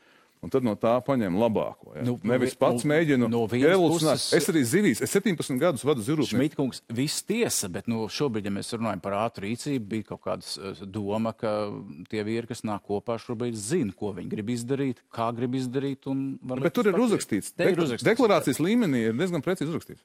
[0.41, 1.91] Un tad no tā paņem labāko.
[1.99, 2.03] Ja.
[2.07, 4.23] Nu, Nevis pats nu, mēģinu no evolucionēt.
[4.39, 6.31] Es arī zivīs, es 17 gadus vadu zivs.
[6.31, 10.73] Šmitkungs, viss tiesa, bet nu, šobrīd, ja mēs runājam par ātru rīcību, bija kaut kāda
[10.89, 11.53] doma, ka
[12.09, 16.09] tie vīri, kas nāk kopā, šobrīd zina, ko viņi grib izdarīt, kā grib izdarīt.
[16.49, 17.53] Bet tur ir uzrakstīts.
[17.53, 18.09] Te ir uzrakstīts.
[18.09, 20.01] Deklarācijas līmenī ir diezgan precīzi uzrakstīts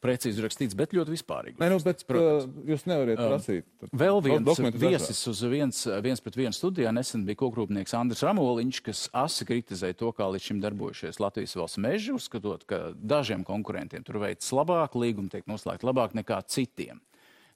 [0.00, 1.58] precīzi rakstīts, bet ļoti vispārīgi.
[1.60, 3.66] Nē, nu, bet, protams, uh, jūs nevariet prasīt.
[3.84, 8.80] Uh, vēl viens viesis uz viens, viens pret vienu studijā nesen bija kokrūpnieks Andris Ramoliņš,
[8.86, 14.04] kas asi kritizēja to, kā līdz šim darbojušies Latvijas valsts meži, uzskatot, ka dažiem konkurentiem
[14.06, 17.02] tur veids labāk, līgumi tiek noslēgti labāk nekā citiem.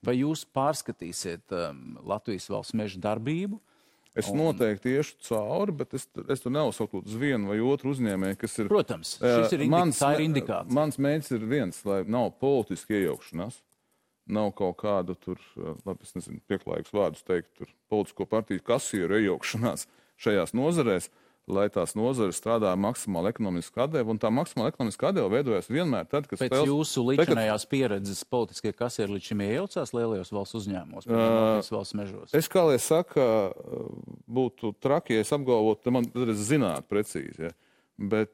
[0.04, 3.60] Vai jūs pārskatīsiet um, Latvijas valsts meža darbību?
[4.14, 4.38] Es un...
[4.38, 8.70] noteikti iešu cauri, bet es, es tur neuzsaucu uz vienu vai otru uzņēmēju, kas ir.
[8.70, 10.74] Protams, šis ir, mans, ir indikācija.
[10.76, 13.58] Mans mērķis ir viens, lai nav politiski iejaukšanās.
[14.34, 15.40] Nav kaut kādu tur,
[15.84, 19.84] labi, es nezinu, pieklājīgus vārdus teikt, tur politisko partiju kasieru iejaukšanās
[20.24, 21.10] šajās nozarēs.
[21.10, 26.06] Uh, lai tās nozares strādā maksimāli ekonomiski atdevi, un tā maksimāli ekonomiski atdeve veidojas vienmēr
[26.08, 26.70] tad, kad Pēc spēles...
[26.70, 32.32] jūsu līdzinājās pieredzes politiskie kasieri līdz šim iejaucās lielajos valsts uzņēmumos, piemēram, uh, valsts mežos?
[32.36, 33.26] Es, kā lai saka,
[34.38, 37.52] būtu traki, ja es apgalvotu, man es zinātu precīzi, ja?
[37.94, 38.32] bet,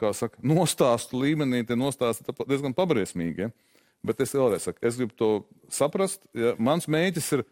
[0.00, 3.54] kā saka, nostāstu līmenī tie nostāsti diezgan pabriesmīgi, ja?
[4.02, 5.30] bet es vēlreiz saku, es gribu to
[5.70, 6.56] saprast, ja?
[6.58, 7.46] mans mēģis ir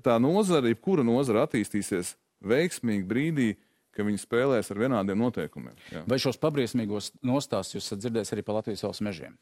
[0.00, 2.16] tā nozara, jebkura nozara attīstīsies
[2.48, 3.52] veiksmīgi brīdī,
[3.98, 5.74] ka viņi spēlēs ar vienādiem noteikumiem.
[5.90, 6.04] Jā.
[6.06, 9.34] Vai šos pabriesmīgos nostāstus jūs esat dzirdējis arī par Latvijas valsts mežiem?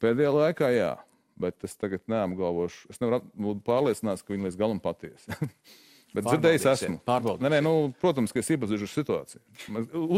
[0.00, 0.92] Pēdējā laikā jā,
[1.40, 2.92] bet es tagad neapgalvošu.
[2.92, 5.32] Es nevaru pārliecināts, ka viņi līdz galam patiesi.
[6.14, 6.98] bet dzirdējis esmu.
[7.08, 7.44] pārbaudīsim.
[7.46, 9.42] Nē, nē, nu, protams, ka es iepazīšu ar situāciju.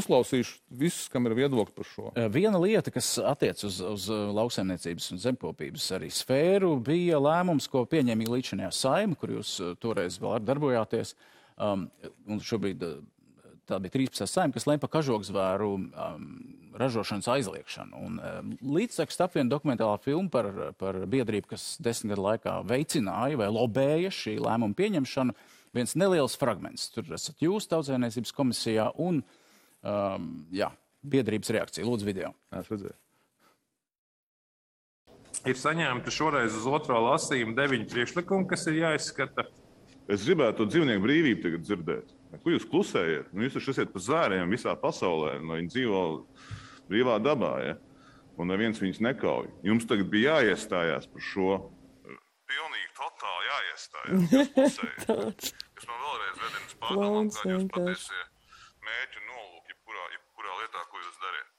[0.00, 2.10] Uzklausīšu visus, kam ir viedokļi par šo.
[2.34, 8.28] Viena lieta, kas attiec uz, uz lauksaimniecības un zemkopības arī sfēru, bija lēmums, ko pieņēma
[8.34, 11.16] līdzinājā saima, kur jūs toreiz vēl ar darbojāties.
[11.56, 11.86] Um,
[12.28, 12.82] un šobrīd
[13.68, 14.26] tā bija 13.
[14.30, 16.26] saima, kas lēma par kažokzvēru um,
[16.78, 18.02] ražošanas aizliekšanu.
[18.06, 20.50] Un, um, līdztekus tap viena dokumentālā filma par,
[20.80, 25.36] par biedrību, kas desmit gadu laikā veicināja vai lobēja šī lēmuma pieņemšanu.
[25.76, 26.88] Viens neliels fragments.
[26.94, 30.70] Tur esat jūs, tautsēmniecības komisijā, un um, jā,
[31.04, 31.86] biedrības reakcija.
[31.86, 32.32] Lūdzu, video.
[32.56, 32.96] Es redzēju.
[35.46, 39.44] Ir saņemti šoreiz uz otro lasījumu deviņi priekšlikumi, kas ir jāizskata.
[40.10, 42.15] Es gribētu to dzīvnieku brīvību tagad dzirdēt.
[42.42, 43.32] Ko jūs klusējat?
[43.32, 46.02] Nu, jūs taču esat pa zvēriem visā pasaulē, lai viņi dzīvo
[46.90, 47.52] brīvā dabā.
[47.64, 47.76] Ja?
[48.36, 49.48] Un neviens viņus nekauj.
[49.66, 51.58] Jums tagad bija jāiestājās par šo.
[52.46, 54.80] Pilnīgi totāli jāiestājās.
[55.76, 58.24] Jūs man vēlreiz vedina uz pārdomām, kādi jūs patiesie
[58.86, 61.54] mērķi un nolūki, jebkurā, jebkurā lietā, ko jūs dariet.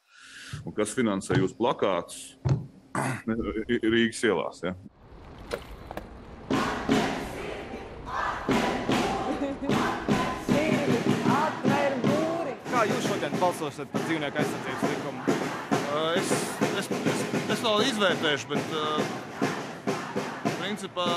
[0.63, 2.21] Un kas finansē jūsu plakātus
[3.95, 4.63] Rīgas ielās?
[4.63, 4.77] Ja?
[13.41, 15.21] Balsosiet par dzīvnieku aizsardzības likumu?
[15.27, 15.57] Uh,
[15.97, 16.31] Es,
[16.77, 17.21] es, es,
[17.53, 18.99] es vēl izvērtēšu, bet uh,
[20.59, 21.07] principā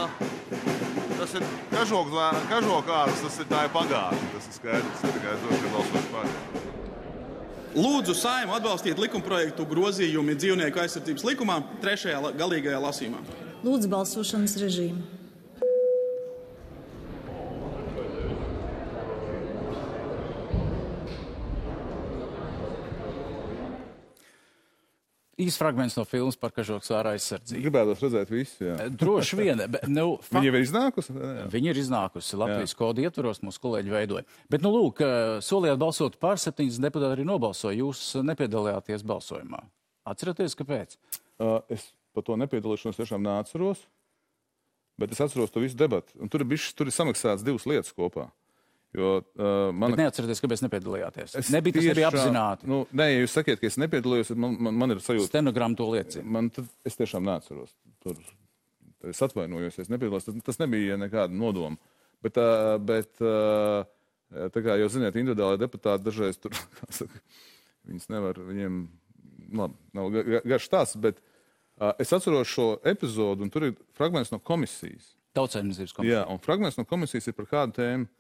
[1.19, 4.31] tas ir kažokārs, tas ir tā ir pagātne.
[4.33, 6.33] Tas ir skaidrs, es tikai to, ka balsošu par.
[7.77, 13.25] Lūdzu, Saimu atbalstīt likumprojektu grozījumi dzīvnieku aizsardzības likumā trešajā galīgajā lasījumā.
[13.67, 15.20] Lūdzu, balsošanas režīmu.
[25.41, 27.63] Īs fragments no filmas par kažoks ārā aizsardzību.
[27.65, 28.65] Gribētu redzēt visu.
[28.67, 28.75] Jā.
[29.01, 31.15] Droši vien, bet nu, Viņa fak- jau ir iznākusi?
[31.17, 31.47] Jā.
[31.55, 34.27] Viņa ir iznākusi Latvijas kodu ietvaros, mūsu kolēģi veidoja.
[34.53, 35.01] Bet, nu, lūk,
[35.47, 37.79] solījāt balsot par, septiņas deputāti arī nobalsoja.
[37.81, 39.63] Jūs nepiedalījāties balsojumā.
[40.11, 40.99] Atcerieties, kāpēc?
[41.41, 43.87] Uh, es par to nepiedalīšanos tiešām neatceros.
[45.01, 46.13] Bet es atceros to visu debatu.
[46.21, 48.29] Un Tur bišķi, tur ir samaksāts divas lietas kopā.
[48.97, 51.37] Jo, uh, man, Bet neatcerieties, kāpēc nepiedalījāties.
[51.55, 52.67] Nebija tas nebija apzināti.
[52.67, 55.79] Nu, nē, ja jūs sakiet, ka es nepiedalījos, tad man, man, man ir sajūta, Stenogramma
[55.79, 56.25] to liecina.
[56.27, 57.77] man tad es tiešām neatceros.
[58.03, 58.19] Tur
[59.07, 60.27] es atvainojos, es nepiedalos.
[60.27, 61.79] Tas, tas nebija nekāda nodoma.
[62.21, 63.87] Bet, uh, bet uh,
[64.51, 66.51] tā kā jau ziniet, individuāli deputāti dažreiz tur,
[66.81, 67.23] kā saka,
[67.87, 68.83] viņas nevar, viņiem,
[69.55, 73.79] labi, nav ga- ga- garš stāsts, bet uh, es atceros šo epizodu, un tur ir
[73.97, 75.15] fragments no komisijas.
[75.39, 76.25] Tautsēmniecības komisija.
[76.25, 78.11] Jā, un fragments no komisijas ir par kādu tēmu.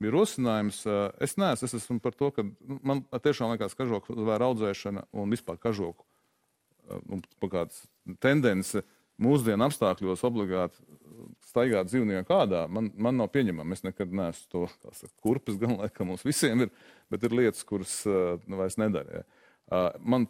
[0.00, 0.80] Bija rosinājums,
[1.20, 5.04] es neesmu, es esmu par to, ka nu, man tiešām liekas, ka kažoku vēra audzēšana
[5.12, 6.06] un vispār kažoku
[6.88, 7.20] ā, nu,
[7.52, 7.82] kāds
[8.24, 8.80] tendence
[9.20, 10.80] mūsdienu apstākļos obligāti
[11.50, 13.76] staigāt dzīvnieku ādā, man, man nav pieņemama.
[13.76, 16.72] Es nekad neesmu to saka, kurpes, gan laikam mums visiem ir,
[17.12, 18.78] bet ir lietas, kuras nu, vairs.
[18.80, 20.26] Ā, Man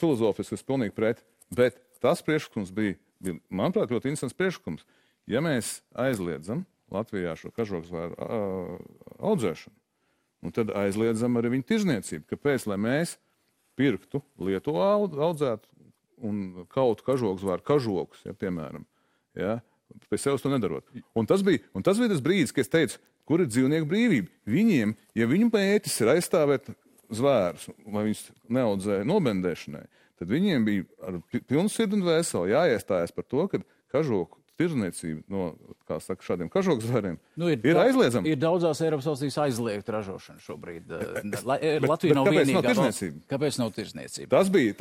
[0.00, 1.22] filozofiski ir pilnīgi pret,
[1.54, 4.82] bet tas priekšlikums bija, bija, manuprāt, ļoti interesants priekšlikums.
[5.30, 8.38] Ja mēs aizliedzam Latvijā šo kažokzvēru ā,
[9.32, 9.74] audzēšanu,
[10.42, 12.26] nu tad aizliedzam arī viņu tirzniecību.
[12.32, 12.66] Kāpēc?
[12.70, 13.16] Lai mēs
[13.78, 15.68] pirktu Lietuvā aud- audzētu
[16.22, 18.84] un kautu kažokzvēru kažokus, ja, piemēram.
[19.38, 19.60] Ja,
[20.10, 20.84] pie sevis to nedarot.
[21.18, 24.28] Un tas, bija, un tas bija tas brīdis, kad es teicu, kur ir dzīvnieku brīvība.
[24.50, 26.70] Viņiem, ja viņu mērķis ir aizstāvēt
[27.12, 29.86] zvērus, lai viņus neaudzē nobendēšanai,
[30.20, 33.62] tad viņiem bija ar pi- pilnu sirdi un veseli jāiestājas par to, ka
[33.94, 35.52] kažoku tirzniecība no
[36.00, 38.28] saka, šādiem kažoku zvēriem Nu, ir, ir aizliedzama.
[38.28, 40.90] Ir daudzās Eiropas valstīs aizliegta ražošana šobrīd.
[41.48, 42.54] La, bet- Latvija bet nav kāpēc vienīgā.
[42.54, 43.20] nav tirzniecība?
[43.32, 44.28] Kāpēc nav tirzniecība?
[44.32, 44.76] Tas bija.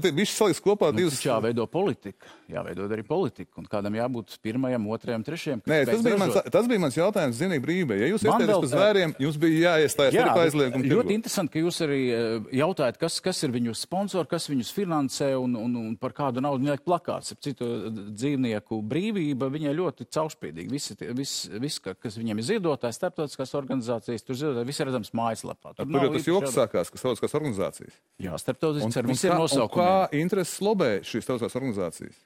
[0.00, 1.20] te Viss saliks kopā Nu, divas.
[1.24, 2.28] jāveido politika.
[2.50, 3.50] Jāveido arī politika.
[3.60, 5.62] Un kādam jābūt pirmajam, otrajam, trešajam.
[5.68, 7.98] Nē, tas bija, mans, tas bija mans jautājums zinīgi brīvībai.
[8.02, 10.90] Ja jūs vēl par zvēriem, jums bija jāiestājas arī par bet aizliegumu.
[10.94, 15.30] ļoti interesanti, ka jūs arī eh, jautājat, kas, kas ir viņu sponsori, kas viņus finansē
[15.40, 17.32] un, un, un par kādu naudu viņi liek plakāts.
[17.44, 20.70] Citu eh, dzīvnieku brīvība viņai ļoti caurspīdīga.
[20.70, 25.74] Viss, viss, ka- kas viņiem ir ziedotājs, starptautiskās organizācijas, tur ziedotāji, viss ir redzams mājaslapā.
[25.76, 27.98] Tur nav jau tas joks sākās, sauc kā organizācijas.
[28.22, 29.90] Jā, starptautisks ar visiem nosaukumiem.
[29.90, 32.22] Kā intereses lobē šīs tautiskās organizācijas?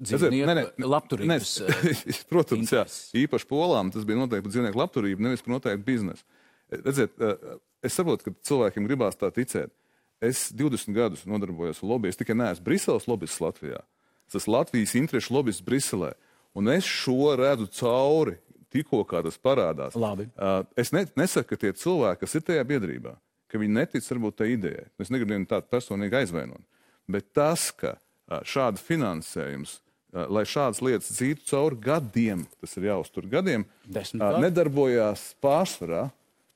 [0.00, 2.84] Dzīvnieku labturības, nē, Protams, jā.
[2.86, 3.10] intereses.
[3.20, 6.24] īpaši polām tas bija noteikti dzīvnieku labturību, nevis par noteiktu biznesu.
[6.72, 9.74] Redziet, eh, es saprotu, ka cilvēkiem gribās tā ticēt.
[10.24, 12.08] Es 20 gadus nodarbojos ar lobby.
[12.08, 13.80] Es tikai neesmu Briseles lobbyists Latvijā.
[13.80, 13.99] Es
[14.38, 16.12] esmu Latvijas interešu lobbyists Briselē.
[16.54, 18.36] Un es šo redzu cauri
[18.70, 19.96] tikko kā tas parādās.
[19.98, 20.28] Labi.
[20.38, 23.14] Uh, es ne, nesaku, ka tie cilvēki, kas ir tajā biedrībā,
[23.50, 24.86] ka viņi netic varbūt tai idejai.
[25.02, 26.62] Es negribu viņu tādu personīgi aizvainot.
[27.10, 32.90] Bet tas, ka uh, šāda finansējums, uh, lai šādas lietas dzītu cauri gadiem, tas ir
[32.90, 36.08] jāuztur gadiem, Desmit nedarbojās pārsvarā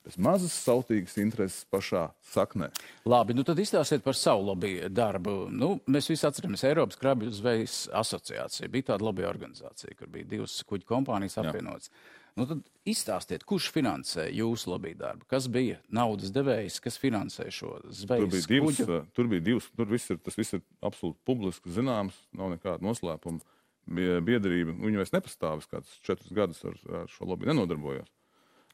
[0.05, 2.69] bez mazas sautīgas intereses pašā saknē.
[3.09, 5.47] Labi, nu tad izstāstiet par savu lobby darbu.
[5.49, 8.69] Nu, mēs visi atceramies Eiropas krabju zvejas asociāciju.
[8.69, 11.89] Bija tāda lobby organizācija, kur bija divas kuģu kompānijas apvienotas.
[12.35, 15.23] Nu, tad izstāstiet, kurš finansē jūsu lobby darbu?
[15.31, 18.87] Kas bija naudas devējs, kas finansē šo Tur zvejas bija divas, kuģu?
[18.99, 22.83] uh, tur bija divas, tur viss ir, tas viss ir absolūti publiski zināms, nav nekāda
[22.83, 23.39] noslēpuma.
[23.87, 28.11] Bie- Biedrība, viņi vairs nepastāv, es kādus četrus gadus ar, ar šo lobby nenodarbojos.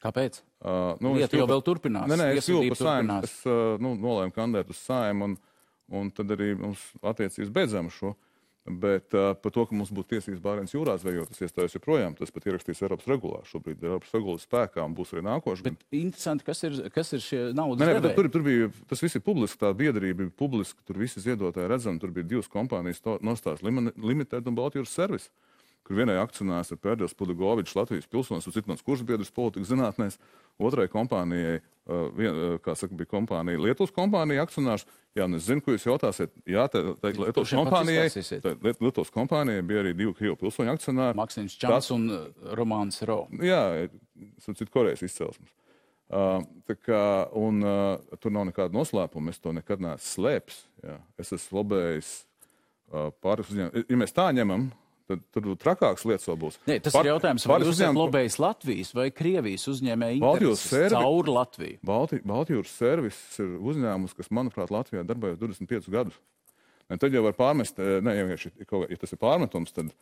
[0.02, 0.40] Kāpēc?
[0.62, 3.20] Uh, nu, Lieta jau vēl turpinās, Nē, nē, es kļuvu par saimnu.
[3.28, 5.38] Es uh, nu, nolēmu kandidēt uz saimnu, un,
[6.00, 8.16] un tad arī mums attiecības beidzām šo.
[8.62, 12.14] Bet uh, par to, ka mums būtu tiesības Bārens jūrā zvejot, tas iestājas joprojām.
[12.14, 13.40] Tas pat ierakstīts Eiropas regulā.
[13.48, 15.64] Šobrīd ir Eiropas regulas spēkā un būs arī nākošais.
[15.66, 19.18] Bet interesanti, kas ir, kas ir šie naudas Nē, nē, tur, tur bija tas viss
[19.18, 19.58] ir publiski.
[19.64, 20.78] Tā biedrība bija publiska.
[20.86, 22.02] Tur visi ziedotāji redzami.
[22.02, 25.30] Tur bija divas kompānijas, Nostājas Limited un Baltijas Service.
[25.92, 30.14] Kur vienai akcionārs ir Pērdēls Pudagovičs, Latvijas pilsonis, un citas kurš biedrs politikas zinātnēs.
[30.56, 31.58] Otrai kompānijai,
[32.16, 34.86] vien, kā saka, bija kompānija, Lietuvas kompānija akcionārs.
[35.12, 36.32] Jā, un es zinu, ko jūs jautāsiet.
[36.48, 38.08] Jā, tā ir Lietuvas kompānijai.
[38.80, 41.18] Lietuvas kompānijai bija arī divi Krievu pilsoņu akcionāri.
[41.20, 42.08] Maksims Čants un
[42.56, 43.26] Romāns Ro.
[43.44, 45.52] Jā, ir Korejas izcelsmes.
[46.08, 46.40] Uh,
[46.88, 47.04] kā,
[47.36, 49.32] un, uh, tur nav nekāda noslēpuma.
[49.32, 50.64] Es to nekad neesmu slēpis.
[50.88, 51.02] Jā.
[51.20, 53.92] Es esmu lobējis uh, pāris uzņēmumus.
[53.92, 54.70] Ja mēs tā ņemam,
[55.32, 56.58] tad tur trakāks lietas vēl būs.
[56.68, 60.90] Nē, tas Pār- ir jautājums, vai jūs esat lobējis Latvijas vai Krievijas uzņēmēju intereses servi-
[60.96, 61.78] caur Latviju?
[61.84, 66.18] Balti, Baltijūras servis ir uzņēmums, kas, manuprāt, Latvijā darbojas 25 gadus.
[66.90, 68.26] Ne, tad jau var pārmest, eh, ne, ja,
[68.66, 69.92] kā- ja tas ir pārmetums, tad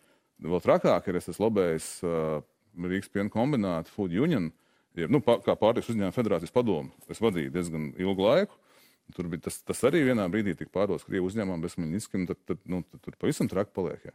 [0.42, 1.16] vēl trakāk ir.
[1.16, 2.42] Es esmu lobējis uh,
[2.80, 4.52] Rīgas piena kombinātu Food Union,
[4.96, 6.90] jeb, nu, pa, kā pārtiks uzņēmuma federācijas padomu.
[7.08, 8.52] Es vadīju diezgan ilgu laiku.
[9.10, 12.58] Tur bija tas, tas arī vienā brīdī tika pārdots Krievijas uzņēmumam, bez Maņģiskiem, tad, tad,
[12.70, 14.04] nu, tad tur pavisam traki paliek.
[14.06, 14.12] Jā.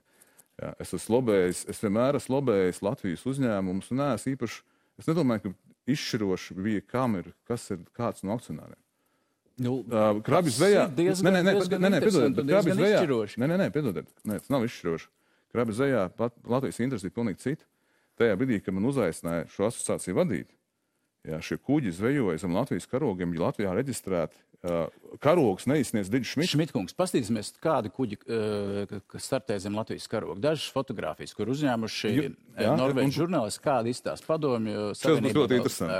[0.55, 4.61] Jā, es esmu lobējis, es vienmēr esmu lobējis Latvijas uzņēmumus, un neesmu īpaši,
[5.01, 8.79] es nedomāju, ka izšķiroši bija, kam ir, kas ir kāds no akcionāriem.
[9.57, 10.87] Nu, Uh, Krabju tas zvejā.
[10.91, 13.03] Nē, nē, nē, nē, nē, piedodiet, bet diezgan zvejā.
[13.39, 14.09] Nē, nē, nē, piedodiet.
[14.27, 15.07] Nē, tas nav izšķiroši.
[15.55, 17.67] Krabju zvejā pat Latvijas interesi ir pilnīgi cita.
[18.19, 20.51] Tajā brīdī, kad man uzaicināja šo asociāciju vadīt,
[21.27, 24.39] jā, šie kuģi zvejoja zem Latvijas karogiem, bija Latvijā reģistrēti.
[25.21, 26.51] Karogs neizsniedz Digis Šmits.
[26.55, 30.39] Šmitkungs, paskatīsimies, kādi kuģi uh, startē zem Latvijas karoga.
[30.49, 32.11] Dažas fotogrāfijas, kur uzņēmuši
[32.57, 34.89] norvēģi un- žurnālisti, kādi izstāsta padomju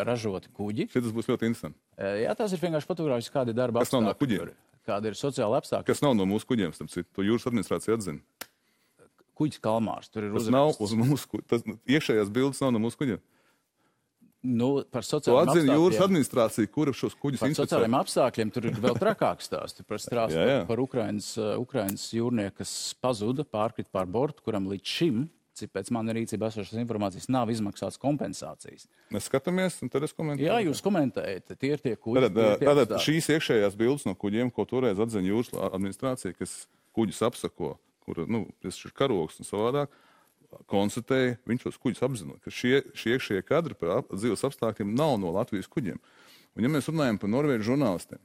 [0.09, 0.87] ražoti kuģi.
[0.91, 1.77] Šis būs ļoti interesanti.
[1.95, 4.55] Uh, Jā, tās ir vienkārši fotogrāfijas, kādi ir darba Kas nav no apstākļi, kuģiem?
[4.85, 5.87] kādi ir sociāli apstākļi.
[5.89, 8.19] Kas nav no mūsu kuģiem, starp citu, to jūras administrācija atzina.
[9.35, 10.53] Kuģis Kalmārs, tur ir Tas uzrakstīts.
[10.55, 11.79] nav uz mūsu kuģiem.
[11.91, 13.19] Iekšējās bildes nav no mūsu kuģiem.
[14.45, 16.05] Nu, par sociālajiem atzina jūras apstākļiem.
[16.05, 17.65] administrācija, kura šos kuģus Par inspicē.
[17.65, 20.59] sociālajiem apstākļiem tur ir vēl trakāk stāsti par strāstu Jā, jā.
[20.69, 25.23] par Ukrainas, uh, Ukrainas jūrnieku, kas pazuda, pārkrita pār bortu, kuram līdz šim,
[25.55, 28.89] cik pēc manas rīcībā esošas informācijas, nav izmaksāts kompensācijas.
[29.15, 30.49] Mēs skatāmies, un tad es komentēju.
[30.49, 32.25] Jā, jūs komentējat, tie ir tie kuģi.
[32.25, 33.03] Tātad, tie tātad apstākļi.
[33.07, 38.45] šīs iekšējās bildes no kuģiem, ko toreiz atzina jūras administrācija, kas kuģus apsako, kur nu,
[38.61, 39.95] tas ir karogs un savādāk,
[40.71, 45.17] konstatēja, viņš tos kuģus apzinot, ka šie, šie iekšējie kadri par ap, dzīves apstākļiem nav
[45.21, 45.99] no Latvijas kuģiem.
[46.55, 48.21] Un, ja mēs runājam par norvēģu žurnālistiem,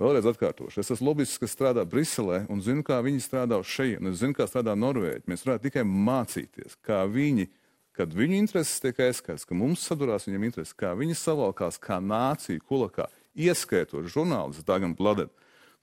[0.00, 4.12] vēlreiz atkārtošu, es esmu lobbyists, kas strādā Briselē un zinu, kā viņi strādā šejienes, un
[4.12, 5.24] es zinu, kā strādā Norvēģi.
[5.28, 7.48] Mēs varētu tikai mācīties, kā viņi,
[7.96, 12.64] kad viņu intereses tiek aizskārtas, ka mums sadurās viņiem intereses, kā viņi savalkās kā nācija
[12.68, 15.32] kulakā, ieskaitot žurnālistus, Dāngam Bladet,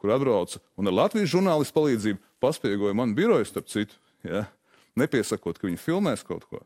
[0.02, 4.46] kur atbrauca un ar Latvijas žurnālistu palīdzību paspiegoja man biroju, starp citu, ja,
[5.00, 6.62] nepiesakot, ka viņi filmēs kaut ko.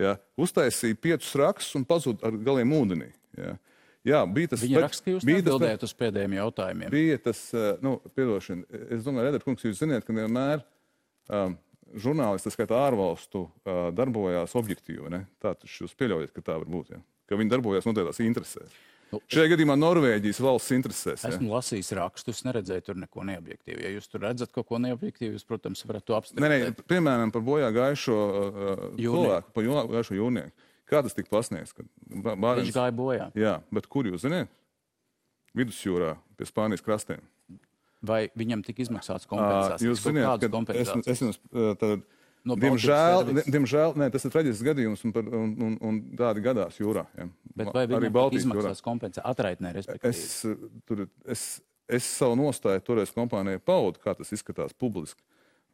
[0.00, 3.10] Ja, uztaisīja piecus rakstus un pazuda ar galiem ūdenī.
[3.36, 3.56] Ja.
[4.02, 6.90] Jā, bija tas Viņa raksta, ka jūs atbildējat uz pēdējiem jautājumiem.
[6.90, 8.64] Bija tas, eh, nu, piedošana.
[8.96, 10.64] Es domāju, Redar kungs, jūs zināt, ka vienmēr
[11.30, 11.54] um,
[12.02, 15.06] žurnālisti, tas skaitā ārvalstu, uh, darbojās objektīvi.
[15.12, 15.22] Ne?
[15.42, 16.96] Tā taču jūs pieļaujat, ka tā var būt.
[16.96, 16.98] Ja?
[17.30, 18.74] Ka viņi darbojās noteiktās interesēs.
[19.12, 21.22] Nu, Šajā gadījumā Norvēģijas valsts interesēs.
[21.26, 21.34] Ja?
[21.34, 23.82] Esmu lasījis rakstus, neredzēju tur neko neobjektīvu.
[23.84, 26.64] Ja jūs tur redzat kaut ko neobjektīvu, jūs, protams, varat to Nē, apstiprināt.
[26.64, 28.54] nē, piemēram, par bojā gājušo uh,
[28.96, 29.04] Jūrnieku.
[29.04, 30.68] cilvēku, par bojā gājušo jūrnieku.
[30.92, 31.76] Kā tas tika pasniegts?
[32.08, 33.28] Bārens- Viņš gāja bojā.
[33.36, 34.48] Jā, bet kur jūs zināt?
[35.56, 37.20] Vidusjūrā, pie Spānijas krastiem.
[38.02, 39.84] Vai viņam tika izmaksāts kompensācijas?
[39.84, 41.06] Jūs zināt, kādas ka es, kompensācijas?
[41.12, 42.02] es jums, ā, tad,
[42.44, 46.80] No diemžēl, diemžēl nē, tas ir traģisks gadījums, un, par, un, un, un tādi gadās
[46.80, 47.04] jūrā.
[47.18, 47.28] Ja.
[47.54, 48.56] Bet vai Arī Baltijas jūrā.
[48.56, 49.28] izmaksāts kompensācijas?
[49.30, 50.10] Atraitnē, respektīvi.
[50.10, 50.56] Es, ā,
[50.90, 51.44] tur, es,
[51.86, 55.22] es savu nostāju toreiz kompānijai paudu, kā tas izskatās publiski.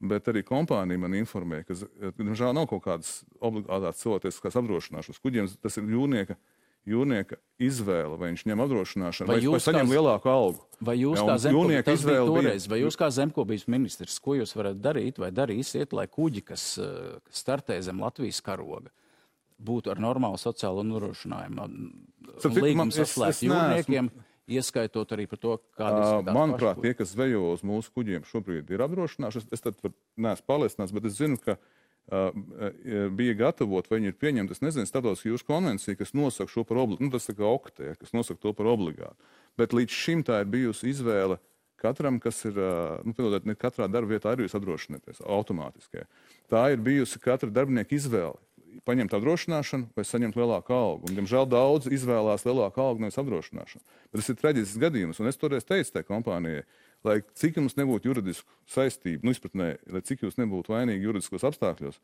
[0.01, 1.75] bet arī kompānija man informēja, ka,
[2.21, 5.19] diemžēl, nav kaut kādas obligātās cilvēciskās apdrošināšanas.
[5.25, 6.37] Kuģiem tas ir jūrnieka,
[6.89, 10.61] jūrnieka izvēle, vai viņš ņem apdrošināšanu, Vai vai, vai, saņem kā- lielāku algu.
[10.81, 14.79] Vai jūs, zemkopības, jūrnieka tas bija toreiz, vai jūs kā zemkopības ministrs, ko jūs varat
[14.81, 18.91] darīt vai darīsiet, lai kuģi, kas eh, kas startē zem Latvijas karoga,
[19.59, 21.69] būtu ar normālu sociālo nodrošinājumu,
[22.63, 24.11] līgumu es- es saslēgt neesmu- jūrniekiem,
[24.49, 28.79] ieskaitot arī par to, kādas Ā, Manuprāt, tie, kas zvejo uz mūsu kuģiem, šobrīd ir
[28.87, 29.37] apdrošināti.
[29.37, 31.59] Es, es tad var- neesmu pārliecināts, bet es zinu, ka uh,
[32.09, 34.57] bija gatavot, vai viņi ir pieņemti.
[34.57, 37.05] Es nezinu, starptautiskā jūras konvencija, kas nosaka šo par obligātu.
[37.05, 39.17] Nu, tas ir kā oktē, kas nosaka to par obligātu.
[39.61, 41.37] Bet līdz šim tā ir bijusi izvēle
[41.79, 42.59] katram, kas ir,
[43.07, 46.07] nu, piedodiet, ne katrā darba vietā arī jūs apdrošināties automātiski.
[46.51, 48.39] Tā ir bijusi katra darbinieka izvēle.
[48.89, 51.09] Paņemt apdrošināšanu vai saņemt lielāku algu.
[51.09, 53.85] Un, diemžēl daudz izvēlās lielāku algu, nevis apdrošināšanu.
[54.11, 55.21] Bet tas ir traģisks gadījums.
[55.23, 56.65] Un es toreiz teicu tai kompānijai,
[57.07, 62.01] lai cik jums nebūtu juridisku saistību, nu, izpratnē, lai cik jūs nebūtu vainīgi juridiskos apstākļos,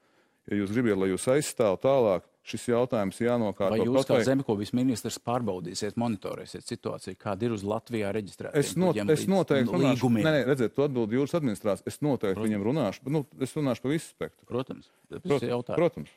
[0.51, 3.73] ja jūs gribat, lai jūs aizstāv tālāk, šis jautājums jānokārto.
[3.73, 8.53] Vai jūs kā vai- zemkopības ministrs pārbaudīsiet, monitorēsiet situāciju, kāda ir uz Latvijā reģistrēta?
[8.61, 11.89] Es, not, es noteikti runāšu, nē, nē, redziet, to atbild jūras administrācija.
[11.89, 12.51] Es noteikti Protams.
[12.51, 14.45] viņam runāšu, bet nu, es runāšu par visu spektru.
[14.53, 14.93] Protams,
[15.25, 16.13] Protams, protams.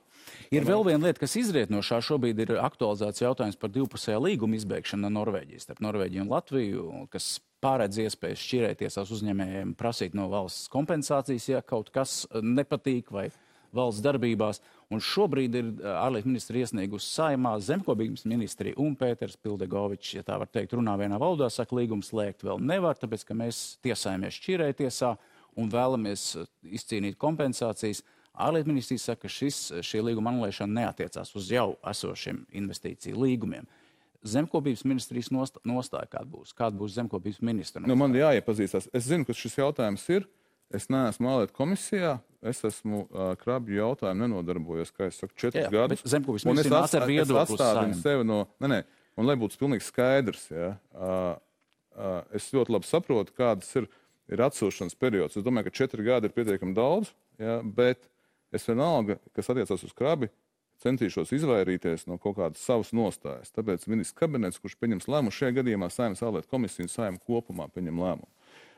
[0.51, 2.01] Ir vēl viena lieta, kas izriet no šā.
[2.03, 7.37] Šobrīd ir aktualizēts jautājums par divpusējā līguma izbeigšanu ar Norvēģiju, starp Norvēģiju un Latviju, kas
[7.63, 13.27] pārēdz iespējas šķirēties ar uzņēmējiem, prasīt no valsts kompensācijas, ja kaut kas eh, nepatīk vai
[13.75, 14.61] valsts darbībās.
[14.93, 20.37] Un šobrīd ir eh, ārlietu ministri iesniegusi saimā zemkopības ministrija un Pēters Pildegovičs, ja tā
[20.41, 25.15] var teikt, runā vienā valodā, saka, līgumu slēgt vēl nevar, tāpēc, ka mēs tiesājamies šķirētiesā
[25.57, 28.03] un vēlamies eh, izcīnīt kompensācijas.
[28.37, 33.65] Ārlietu ministrija saka, ka šis, šī līguma anulēšana neatiecās uz jau esošiem investīciju līgumiem.
[34.27, 36.53] Zemkopības ministrijasnost- nostāja kāda būs?
[36.57, 37.81] Kāda būs zemkopības ministra?
[37.87, 38.89] Nu, man jāiepazīstās.
[38.93, 40.27] Es zinu, ka šis jautājums ir.
[40.73, 42.17] Es neesmu ārlietu komisijā.
[42.43, 46.01] Es esmu uh, krabju jautājumu nenodarbojos, kā es saku, četrus Jā, gadus.
[46.03, 48.01] bet zemkopības Un es ministrija nāca ar es viedokli atstādinu Saeimu.
[48.03, 48.39] sevi no.
[48.59, 48.79] Nē, nē,
[49.17, 51.37] un lai būtu pilnīgi skaidrs, ja, uh,
[51.95, 53.87] uh, es ļoti labi saprotu, kādas ir,
[54.27, 55.39] ir atsūšanas periods.
[55.39, 58.03] Es domāju, ka četri gadi ir pietiekami daudz, ja, bet
[58.51, 60.29] es vienalga, kas attiecas uz krabi,
[60.83, 63.51] centīšos izvairīties no kaut kādas savas nostājas.
[63.55, 68.01] Tāpēc ministrs kabinets, kurš pieņems lēmumu, šajā gadījumā saimnes ārlietu komisija un saimnes kopumā pieņem
[68.03, 68.29] lēmumu.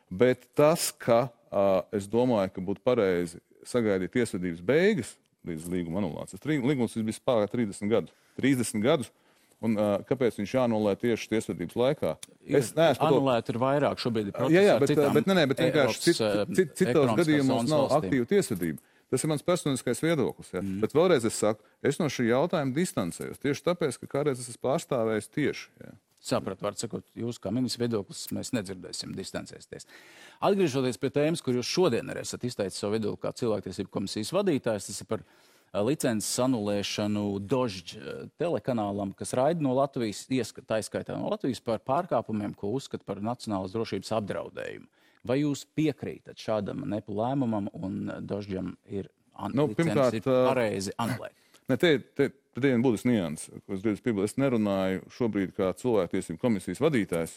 [0.09, 5.15] Bet tas, ka uh, es domāju, ka būtu pareizi sagaidīt tiesvedības beigas
[5.47, 6.43] līdz līguma anulācijas.
[6.47, 8.15] Līgums bija spēkā 30 gadus.
[8.39, 9.11] 30 gadus
[9.61, 12.13] un, uh, kāpēc viņš jāanulē tieši tiesvedības laikā?
[12.47, 14.31] Es neesmu to- Anulēt ir vairāk šobrīd.
[14.49, 17.99] Jā, jā, bet, bet, nē, nē, bet vienkārši Eiropas, cit, cit, citos gadījumos nav valstīm.
[17.99, 18.79] aktīva tiesvedība.
[19.09, 20.51] Tas ir mans personiskais viedoklis.
[20.53, 20.61] Ja?
[20.61, 20.83] Mm.
[20.83, 23.41] Bet vēlreiz es saku, es no šī jautājuma distancējos.
[23.41, 25.65] Tieši tāpēc, ka kādreiz es esmu pārstāvējis tieši.
[25.81, 25.95] Ja?
[26.19, 29.87] Sapratu, var sakot, jūs kā ministrs viedoklis mēs nedzirdēsim, distancēsties.
[30.43, 34.89] Atgriežoties pie tēmas, kur jūs šodien arī esat izteicis savu viedokli kā cilvēktiesību komisijas vadītājs,
[34.89, 40.25] tas ir par eh, licences anulēšanu Dožģ eh, telekanālam, kas raida no Latvijas,
[40.59, 44.91] tā izskaitā no Latvijas par pārkāpumiem, ko uzskata par nacionālas drošības apdraudējumu.
[45.27, 49.09] Vai jūs piekrītat šādam nepu lēmumam un Dožģam ir,
[49.55, 51.35] Nu, pirmkārt, pareizi anulēt?
[51.69, 54.33] Ne, te, te, te ir būtisks nianses, ko es gribu piebilst.
[54.33, 57.35] Es nerunāju šobrīd kā cilvēktiesību komisijas vadītājs,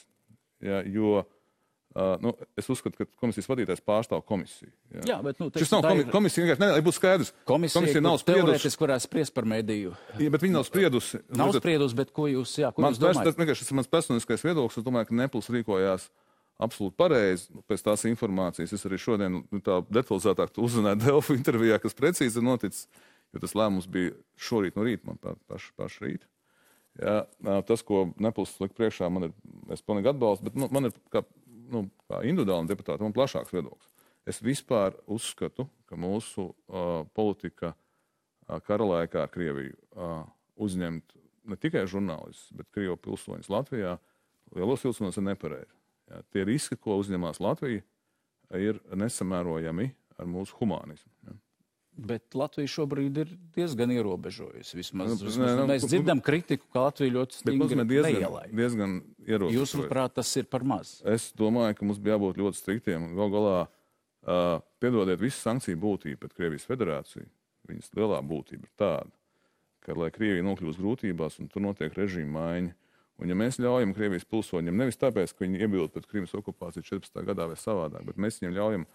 [0.64, 4.72] ja, jo uh, nu, es uzskatu, ka komisijas vadītājs pārstāv komisiju.
[4.96, 5.04] Ja.
[5.12, 7.32] Jā, bet, nu, Šis teiksim, nav tā komi ir- komisija, vienkārši, ne, lai būtu skaidrs.
[7.50, 8.72] Komisija, komisija nav spriedusi.
[8.82, 9.94] varētu spriest par mediju.
[10.18, 11.22] Ja, bet viņi nav spriedusi.
[11.38, 13.30] Nav spriedusi, bet ko jūs, jā, ko Mans, jūs domājat?
[13.30, 14.78] tas, vienkārši tas ir mans personiskais viedoklis.
[14.80, 16.08] Es domāju, ka Nepils rīkojās
[16.64, 17.48] absolūti pareizi.
[17.54, 22.40] Nu, Pēc tās informācijas es arī šodien nu, tā detalizētāk uzzināju Delfu intervijā, kas precīzi
[22.40, 22.86] ir noticis.
[23.32, 26.28] Jo tas lēmums bija šorīt no rīta, man pa- pašu, pašu rītu.
[27.00, 27.22] Ja,
[27.64, 29.32] tas, ko Nepils lika priekšā, man ir,
[29.72, 31.22] es pilnīgi atbalstu, bet nu, man ir kā,
[31.72, 33.88] nu, kā individuālam deputātam man plašāks viedoklis.
[34.28, 40.26] Es vispār uzskatu, ka mūsu uh, politika uh, kara laikā Krieviju uh,
[40.60, 41.16] uzņemt
[41.48, 43.96] ne tikai žurnālistus, bet Krievu pilsoņus Latvijā
[44.54, 45.81] lielos vilcienos ir nepareizi.
[46.10, 47.84] Ja, tie riski, ko uzņemās Latvija,
[48.58, 49.86] ir nesamērojami
[50.20, 51.10] ar mūsu humānismu.
[51.28, 51.36] Ja.
[51.92, 54.78] Bet Latvija šobrīd ir diezgan ierobežojusi.
[54.78, 58.52] Vismaz, Nu, vismaz nē, nu, mēs nu, dzirdam kritiku, ka Latvija ļoti stingri neielaiž.
[58.56, 58.94] diezgan
[59.28, 59.58] ierobežots.
[59.58, 60.94] Jūsuprāt, tas ir par maz?
[61.04, 63.10] Es domāju, ka mums bija jābūt ļoti striktiem.
[63.16, 63.56] Galu galā,
[64.24, 67.28] uh, piedodiet, visu sankciju būtību pret Krievijas federāciju.
[67.68, 69.12] Viņas lielā būtība ir tāda,
[69.84, 72.72] ka, lai Krievija nokļūst grūtībās un tur notiek režīma maiņa,
[73.20, 77.24] un ja mēs ļaujam Krievijas pilsoņiem nevis tāpēc, ka viņi iebilst pret Krievijas okupāciju 14.
[77.28, 78.86] gadā vai savādāk, bet mēs viņiem ļaujam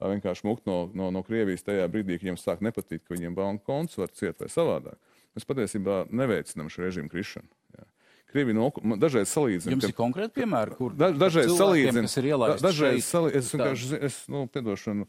[0.00, 3.66] vienkārši mukt no, no, no Krievijas tajā brīdī, kad viņiem sāk nepatikt, ka viņiem banka
[3.68, 4.96] konts var ciet vai savādāk.
[5.36, 7.48] Mēs patiesībā neveicinām šo režīmu krišanu.
[7.76, 7.84] jā.
[8.30, 9.74] Krievija no, dažreiz salīdzina.
[9.74, 12.06] Jums ir konkrēti piemēri, kur Da, dažreiz salīdzinu.
[12.06, 15.06] kas ir ielaisti dažreiz šeit, salī, es vienkārši, es, nu, piedošanu,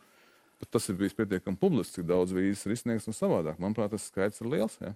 [0.73, 3.61] tas ir bijis pietiekami publiski, cik daudz vīzes ir izsniegts un savādāk.
[3.61, 4.77] Manuprāt, tas skaits ir liels.
[4.81, 4.95] Ja.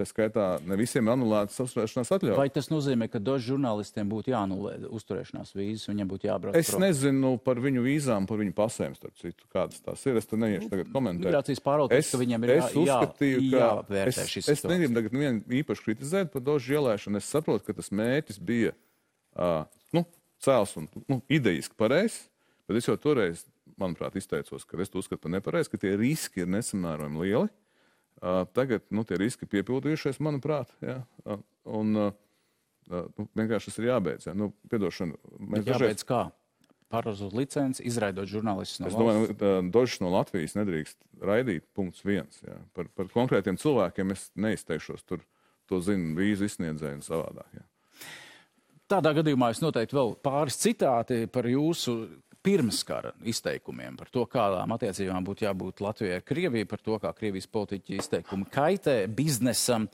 [0.00, 2.38] Tā skaitā ne visiem ir anulētas uzturēšanās atļaujas.
[2.38, 6.56] Vai tas nozīmē, ka dažiem žurnālistiem būtu jāanulē uzturēšanās vīzas, viņiem būtu jābrauc?
[6.56, 6.86] Es prom?
[6.86, 10.16] nezinu par viņu vīzām, par viņu pasēm, starp citu, kādas tās ir.
[10.16, 11.26] Es tur neiešu tagad komentēt.
[11.28, 14.48] Migrācijas pārvaldības, ka viņiem ir jā, uzskatīju, jā, jāvērtē šis.
[14.48, 17.20] Es, es negribu tagad nevienu īpaši kritizēt par dožu ielēšanu.
[17.20, 20.06] Es saprotu, ka tas mērķis bija uh, nu,
[20.40, 22.22] cēls un nu, idejiski pareizs,
[22.64, 23.44] bet es jau toreiz,
[23.76, 27.52] manuprāt, izteicos, ka es to uzskatu par nepareizi, ka tie riski ir nesamērojami lieli.
[28.20, 30.72] Tagad nu, tie riski ir piepildījušies, manuprāt.
[30.84, 30.98] Ja?
[31.64, 34.28] Un, nu, vienkārši tas ir jābeidz.
[34.28, 34.36] Ja?
[34.36, 36.06] Nu, piedošana, mēs jābeidz dažreiz...
[36.08, 36.26] kā?
[36.90, 39.30] Pārvazot licenci, izraidot žurnālistus no es valsts.
[39.30, 41.68] Es domāju, dažs no Latvijas nedrīkst raidīt.
[41.78, 42.40] Punkts viens.
[42.42, 42.56] Ja?
[42.74, 45.04] Par, par konkrētiem cilvēkiem es neizteikšos.
[45.06, 45.22] Tur
[45.70, 47.46] to zina vīzu izsniedzēji un savādāk.
[47.54, 47.62] Ja?
[48.90, 51.94] Tādā gadījumā es noteikti vēl pāris citāti par jūsu
[52.42, 57.48] pirmskara izteikumiem par to, kādām attiecībām būtu jābūt Latvijai ar Krieviju, par to, kā Krievijas
[57.52, 59.88] politiķi izteikumi kaitē biznesam.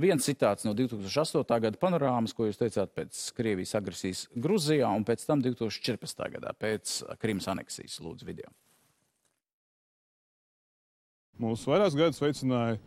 [0.00, 1.44] Viens citāts no 2008.
[1.62, 6.26] gada panorāmas, ko jūs teicāt pēc Krievijas agresijas Gruzijā, un pēc tam 2014.
[6.36, 8.50] gadā pēc Krimas aneksijas lūdzu video.
[11.42, 12.80] Mūsu vairākus gadus veicināja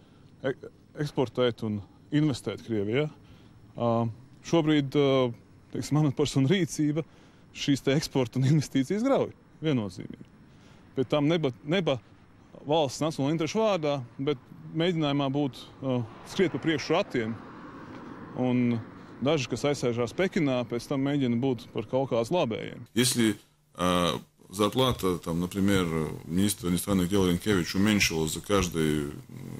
[0.45, 0.55] e
[1.03, 1.79] eksportēt un
[2.15, 3.07] investēt Krievijā.
[4.45, 4.95] Šobrīd
[5.73, 7.21] teiksim, mana persona rīcība uh,
[7.56, 9.32] šīs eksporta un investīcijas grauj.
[9.60, 10.28] Viennozīmīgi.
[10.96, 11.98] Bet tam neba, neba
[12.66, 14.40] valsts nacionāla interešu vārdā, bet
[14.76, 17.36] mēģinājumā būt uh, skriet pa priekšu ratiem.
[18.40, 18.80] Un
[19.24, 22.86] daži, kas aizsēžās Pekinā, pēc tam mēģina būt par kaut kādas labējiem.
[22.94, 24.16] Если uh,
[24.50, 25.86] зарплата, там, например,
[26.24, 29.10] министра иностранных дел Ренкевич уменьшилась за каждый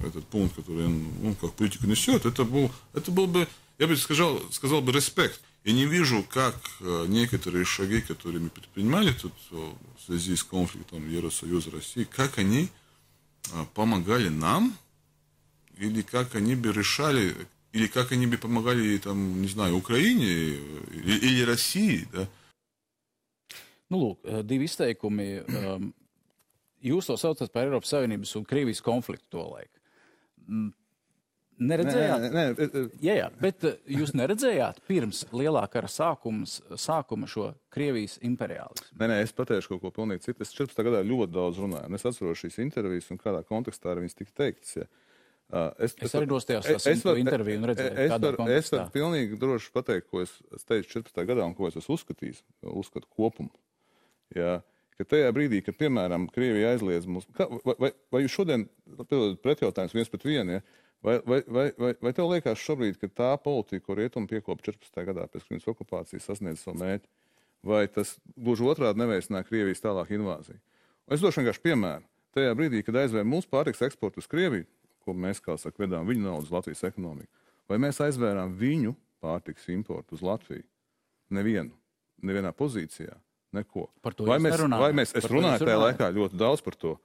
[0.05, 3.47] этот пункт, который он ну, как политику несет, это был, это был бы,
[3.79, 5.41] я бы сказал, сказал бы, респект.
[5.66, 9.56] Я не вижу, как э, некоторые шаги, которые мы предпринимали тут э,
[9.98, 12.68] в связи с конфликтом Евросоюза России, как они
[13.52, 14.76] э, помогали нам,
[15.76, 17.34] или как они бы решали,
[17.72, 22.28] или как они бы помогали, там, не знаю, Украине или, или России, да?
[23.90, 25.28] Nu, lūk, divi izteikumi.
[25.46, 25.90] Um,
[26.82, 29.42] jūs to saucat par Eiropas Savienības un Krievijas konfliktu.
[31.56, 32.24] Neredzējāt?
[32.26, 32.82] Nē, nē, nē.
[33.00, 38.92] Jā, jā, bet eh, jūs neredzējāt pirms lielā kara sākums, sākuma šo Krievijas imperiālismu?
[39.00, 40.44] Nē, nē, es pateikšu kaut ko pilnīgi citu.
[40.44, 40.84] Es 14.
[40.84, 41.88] gadā ļoti daudz runāju.
[41.96, 44.76] Es atceros šīs intervijas un kādā kontekstā arī viņas tika teiktas.
[44.82, 44.88] Ja.
[45.78, 49.36] Es, es, es arī dostājos uz to interviju un redzēju, es, var, es varu pilnīgi
[49.38, 51.20] droši pateikt, ko es, es teicu 14.
[51.28, 53.52] gadā un ko es esmu uzskatījis, uzskatu kopumu.
[54.34, 54.56] Ja,
[54.98, 58.66] ka tajā brīdī, kad, piemēram, Krievija aizliedz mums, kā, vai, vai, vai jūs šodien,
[59.44, 60.64] pretjautājums viens pret vienu, ja,
[61.04, 65.02] Vai, vai, vai, vai, vai tev liekas šobrīd, ka tā politika, ko rietumi piekopa 14.
[65.06, 67.10] gadā pēc Krimas okupācijas, sasniedz savu mērķi,
[67.66, 70.58] vai tas gluži otrādi neveicināja Krievijas tālāk invāziju?
[71.06, 72.06] Un es došu vienkārši piemēru.
[72.36, 74.66] Tajā brīdī, kad aizvēra mūsu pārtiks eksportu uz Krieviju,
[75.06, 77.30] ko mēs, kā saka, vedām viņu naudu uz Latvijas ekonomiku,
[77.70, 80.66] vai mēs aizvērām viņu pārtiks importu uz Latviju?
[81.36, 81.72] Nevienu,
[82.26, 83.14] nevienā pozīcijā,
[83.56, 83.88] neko.
[84.26, 86.96] Vai mēs, vai mēs, es runāju tajā laikā ļoti daudz par to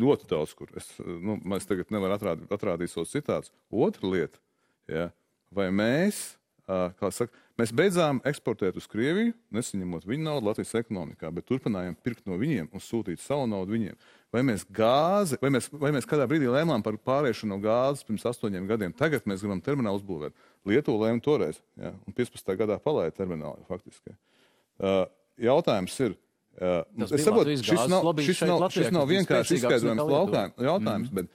[0.00, 0.70] ļoti daudz kur.
[0.78, 3.52] Es, nu, es tagad nevaru atrādīt, atrādīt savus citātus.
[3.70, 4.40] Otra lieta,
[4.90, 5.08] ja,
[5.54, 6.22] vai mēs,
[6.66, 12.24] kā saka, mēs beidzām eksportēt uz Krieviju, nesaņemot viņu naudu Latvijas ekonomikā, bet turpinājām pirkt
[12.30, 13.98] no viņiem un sūtīt savu naudu viņiem.
[14.34, 18.24] Vai mēs gāzi, vai mēs, vai mēs kādā brīdī lēmām par pārēšanu no gāzes pirms
[18.32, 20.34] astoņiem gadiem, tagad mēs gribam terminālu uzbūvēt.
[20.66, 22.56] Lietuva lēma toreiz, ja, un 15.
[22.58, 24.16] gadā palaida terminālu faktiski.
[24.80, 25.04] Uh,
[25.38, 26.16] jautājums ir,
[26.58, 31.14] Tas es saprotu, šis nav, šis nav, Latvijā, šis nav vienkārši izskaidrojams jautājums, mm.
[31.18, 31.30] bet,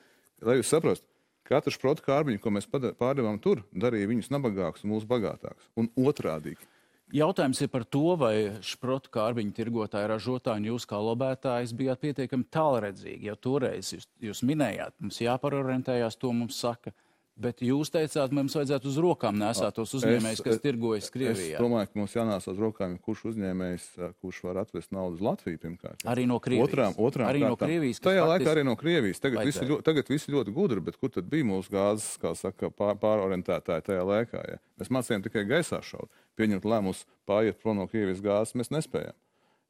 [0.47, 1.07] lai jūs saprostu,
[1.49, 5.71] katru šprotu kārbiņu, ko mēs pārdevām tur, darīja viņus nabagākus un mūsu bagātākus.
[5.79, 6.61] Un otrādīgi.
[7.09, 12.45] Jautājums ir par to, vai šprotu kārbiņu tirgotāji, ražotāji un jūs kā lobētājs bijāt pietiekami
[12.53, 13.31] tālredzīgi.
[13.31, 16.93] Jau toreiz jūs, jūs minējāt, mums jāparorientējās, to mums saka.
[17.39, 21.55] Bet jūs teicāt, mums vajadzētu uz rokām nesāt tos uzņēmējus, kas tirgojas Krievijā.
[21.55, 23.85] Es domāju, ka mums jānās uz rokām, kurš uzņēmējs,
[24.19, 26.03] kurš var atvest naudu uz Latviju pirmkārt.
[26.03, 26.67] Arī no Krievijas.
[26.67, 27.55] Otrām, otrām arī kārtām.
[27.55, 28.03] no Krievijas.
[28.03, 29.23] Tajā laikā arī no Krievijas.
[29.23, 32.73] Tagad visi, ļoti, tagad visi ļoti gudri, bet kur tad bija mūsu gāzes, kā saka,
[32.75, 34.43] pār, pārorientētāji tajā laikā?
[34.55, 34.59] Ja?
[34.81, 36.11] Mēs mācījām tikai gaisā šaut.
[36.35, 39.15] Pieņemt lēmumus pāriet prom no Krievijas gāzes mēs nespējām.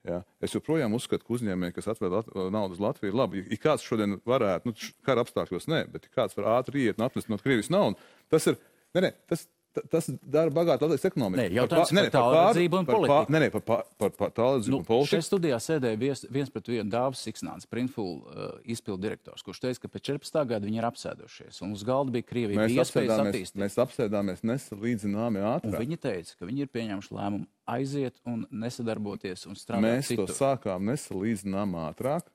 [0.07, 0.21] Ja?
[0.43, 2.15] Es joprojām uzskatu, ka uzņēmēji, kas atved
[2.53, 3.43] naudu uz Latviju, ir labi.
[3.51, 7.07] Ja kāds šodien varētu, nu, kara apstākļos nē, bet ja kāds var ātri iet un
[7.09, 7.99] atnest no Krievijas naudu,
[8.31, 8.59] tas ir.
[8.95, 9.43] Ne, ne, tas,
[9.91, 11.41] tas dara bagātu Latvijas ekonomiku.
[11.41, 13.33] Nē, jautājums par, par tālredzību un politiku.
[13.35, 15.11] Nē, nē, par, par, par, par tālredzību nu, un politiku.
[15.11, 19.83] Šajā studijā sēdēja viens, viens pret vienu Dāvis Siksnāns, Printful uh, izpildu direktors, kurš teica,
[19.85, 20.41] ka pēc 14.
[20.53, 21.61] gada viņi ir apsēdušies.
[21.67, 23.61] Un uz galda bija Krievija mēs attīstīt.
[23.61, 25.45] Mēs apsēdāmies nesalīdzināmi.
[25.69, 30.29] Un viņi teica, ka viņi ir pieņēmuši lēmumu aiziet un nesadarboties un strādāt Mēs citur.
[30.29, 32.29] to sākām nesalīdzināmi ātrāk.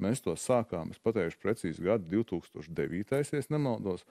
[0.00, 4.06] Mēs to sākām, es pateikšu precīzi gadu 2009, ja nemaldos,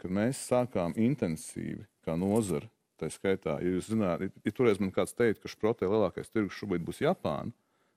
[0.00, 2.70] kad mēs sākām intensīvi kā nozara.
[3.00, 6.84] Tā skaitā, ja jūs zināt, ja, toreiz man kāds teica, ka šprotē lielākais tirgus šobrīd
[6.86, 7.50] būs Japāna,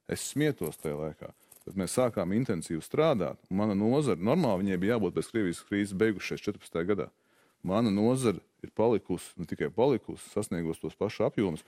[0.09, 1.29] es smietos tajā laikā.
[1.67, 3.39] Tad mēs sākām intensīvi strādāt.
[3.53, 6.83] Mana nozara, normāli viņai bija jābūt pēc Krievijas krīzes beigušies 14.
[6.89, 7.09] gadā.
[7.68, 11.65] Mana nozara ir palikusi, ne tikai palikusi, sasniegusi tos pašus apjomus.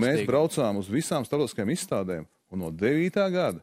[0.00, 3.20] Mēs braucām uz visām starptautiskajām izstādēm, un no 9.
[3.34, 3.60] gada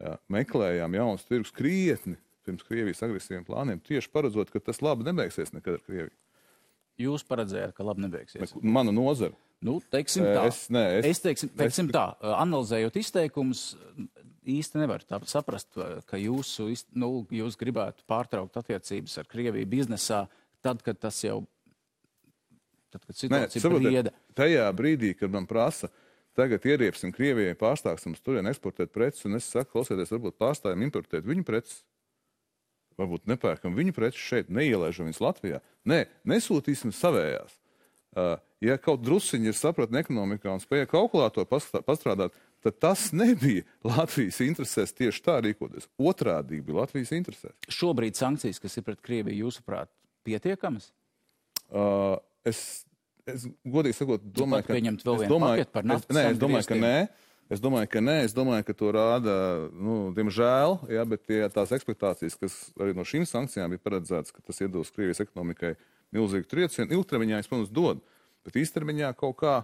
[0.00, 2.16] jā, meklējām jaunus tirgus krietni
[2.46, 6.14] pirms Krievijas agresīviem plāniem, tieši paredzot, ka tas labi nebeigsies nekad ar Krieviju.
[7.02, 8.54] Jūs paredzējāt, ka labi nebeigsies.
[8.62, 9.34] Mana nozara.
[9.66, 13.74] Nu, teiksim tā, es- nē, es- es teiksim, teiksim tā, analizējot izteikumus,
[14.46, 15.76] īsti nevar saprast,
[16.08, 16.68] ka jūsu,
[16.98, 20.24] nu, jūs gribētu pārtraukt attiecības ar Krieviju biznesā,
[20.64, 21.42] tad, kad tas jau,
[22.94, 24.14] tad, kad Nē, situācija saprotiet, brieda.
[24.38, 25.90] tajā brīdī, kad man prasa,
[26.38, 31.26] tagad ieriesim Krievijai, pārstāksim uz turieni eksportēt preces, un es saku, klausieties, varbūt pārstājam importēt
[31.28, 31.84] viņu preces.
[32.96, 35.60] Varbūt nepērkam viņu preces šeit, neielaižam viņas Latvijā.
[35.84, 37.58] Nē, nesūtīsim savējās.
[38.16, 42.32] Uh, ja kaut drusciņi ir sapratni ekonomikā un spēja kalkulātoru pastrā- pastrādāt,
[42.66, 45.88] tad tas nebija Latvijas interesēs tieši tā rīkoties.
[45.98, 47.54] Otrādi bija Latvijas interesēs.
[47.72, 49.92] Šobrīd sankcijas, kas ir pret Krieviju, jūsuprāt,
[50.26, 50.90] pietiekamas?
[51.66, 52.86] Uh, es,
[53.26, 56.42] es godīgi sakot, domāju, pat pieņemt vēl es vienu domāju, par es, naftas nē, es
[56.42, 56.98] domāju, ka nē.
[57.46, 59.34] Es domāju, ka nē, es domāju, ka to rāda,
[59.70, 64.42] nu, diemžēl, jā, bet tie, tās ekspektācijas, kas arī no šīm sankcijām bija paredzētas, ka
[64.42, 65.76] tas iedos Krievijas ekonomikai
[66.16, 68.02] milzīgu triecienu, ilgtermiņā, es, protams, dod,
[68.42, 69.54] bet īstermiņā kaut kā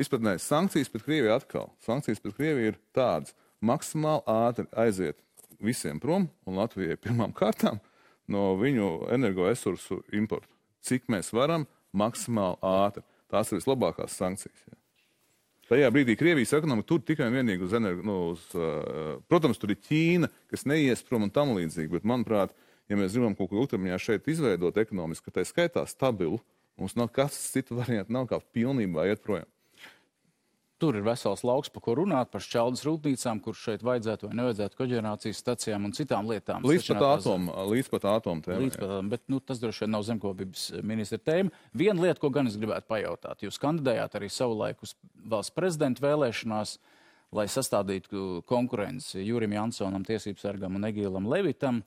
[0.00, 1.70] izpratnē sankcijas pret Krieviju atkal.
[1.84, 3.34] Sankcijas pret Krieviju ir tādas
[3.64, 5.20] maksimāli ātri aiziet
[5.62, 7.80] visiem prom un Latvijai pirmām kārtām
[8.28, 10.50] no viņu energoresursu importu.
[10.86, 11.66] Cik mēs varam,
[11.96, 13.04] maksimāli ātri.
[13.30, 14.66] Tās ir vislabākās sankcijas.
[14.68, 14.76] Jā.
[15.66, 18.04] Tajā brīdī Krievijas ekonomika tur tikai un vienīgi uz energo.
[18.06, 21.90] Nu, uz, uh, protams, tur ir Ķīna, kas neies prom un tam līdzīgi.
[21.90, 22.54] Bet, manuprāt,
[22.86, 26.38] ja mēs gribam kaut ko ilgtermiņā šeit izveidot ekonomiski, tā skaitā stabilu,
[26.78, 29.50] mums nav kas cits variants, nav kā pilnībā iet projām.
[30.76, 34.76] Tur ir vesels lauks, par ko runāt, par šķeldas rūpnīcām, kur šeit vajadzētu vai nevajadzētu
[34.76, 36.66] koģenerācijas stacijām un citām lietām.
[36.68, 38.66] Līdz pat atomu, līdz pat atomu tēmai.
[38.66, 41.54] Līdz pat, bet nu, tas droši vien nav zemkopības ministra tēma.
[41.72, 46.76] Viena lieta, ko gan es gribētu pajautāt, jūs kandidējāt arī savulaik uz valsts prezidenta vēlēšanās,
[47.40, 51.80] lai sastādītu konkurenci Jurim Jansonam, tiesību sargam un Egīlam Levitam.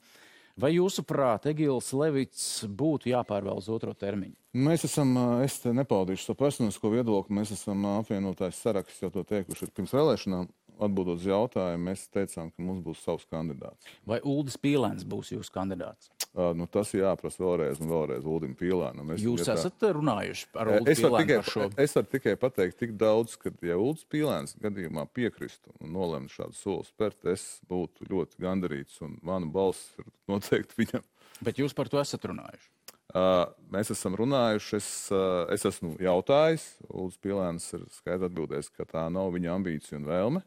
[0.60, 4.34] Vai jūsuprāt, Egīls Levits būtu jāpārvēl uz otro termiņu?
[4.60, 9.68] Mēs esam, es te nepaudīšu savu personisko viedokli, mēs esam apvienotājs saraksts jau to teikuši
[9.68, 10.50] ir pirms vēlēšanām.
[10.80, 13.88] Atbildot uz jautājumu, mēs teicām, ka mums būs savs kandidāts.
[14.08, 16.08] Vai Uldis Pīlēns būs jūsu kandidāts?
[16.30, 19.08] Uh, nu, tas ir jāprasa vēlreiz un vēlreiz Uldim Pīlēnam.
[19.16, 21.64] Es- Jūs ja tā- esat runājuši ar Uldu Es varu Pīlēnu tikai, par šo?
[21.82, 26.54] es varu tikai pateikt tik daudz, ka, ja Ulds Pīlēns gadījumā piekristu un nolemtu šādu
[26.54, 31.02] soli spērt, es būtu ļoti gandarīts un mana balss ir noteikti viņam.
[31.42, 32.70] Bet jūs par to esat runājuši.
[33.10, 38.84] Uh, mēs esam runājuši, es, uh, es esmu jautājis, Ulds Pīlēns ir skaidri atbildējis, ka
[38.86, 40.42] tā nav viņa ambīcija un vēlme.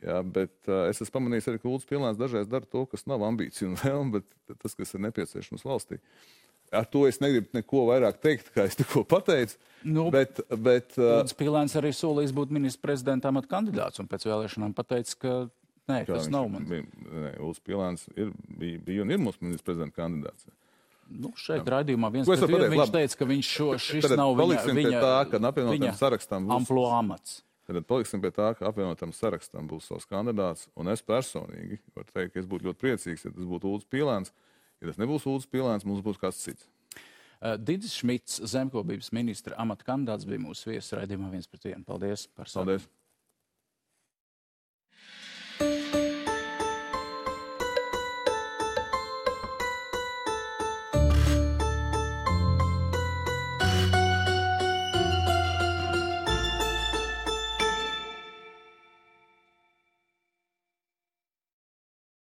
[0.00, 3.24] Jā, bet uh, es esmu pamanījis arī, ka Ulds Pīlēns dažreiz dara to, kas nav
[3.26, 6.00] ambīcija un vēlme, bet tas, kas ir nepieciešams valstī.
[6.72, 9.58] Ar to es negribu neko vairāk teikt, kā es tikko pateicu.
[9.84, 14.24] Nu, bet, bet, uh, Uldis Pīlēns arī solījis būt ministra prezidenta amata kandidāts un pēc
[14.30, 15.34] vēlēšanām pateica, ka
[15.90, 16.72] nē, kā tas nav mans.
[17.42, 20.48] Ulds Pīlēns ir, bija, bija un ir mūsu ministrs prezidenta kandidāts.
[21.10, 22.70] Nu, šeit raidījumā viens vienu pateikt?
[22.70, 22.96] viņš Labi.
[22.96, 25.40] teica, ka viņš šo, šis Tad nav viņa, viņa, tā, ka
[25.74, 27.40] viņa sarakstam būs- amplo amats.
[27.70, 30.66] Tad paliksim pie tā, ka apvienotam sarakstam būs savs kandidāts.
[30.74, 34.32] Un es personīgi varu teikt, ka es būtu ļoti priecīgs, ja tas būtu Ulrichs Pīlēns.
[34.82, 36.66] Ja tas nebūs Ulrichs Pīlēns, mums būs kāds cits.
[37.40, 41.86] Uh, Didis Šmits, zemkopības ministra amata kandidāts, bija mūsu viesis raidījumā viens pret vienu.
[41.86, 42.50] Paldies par.
[42.50, 42.90] Paldies!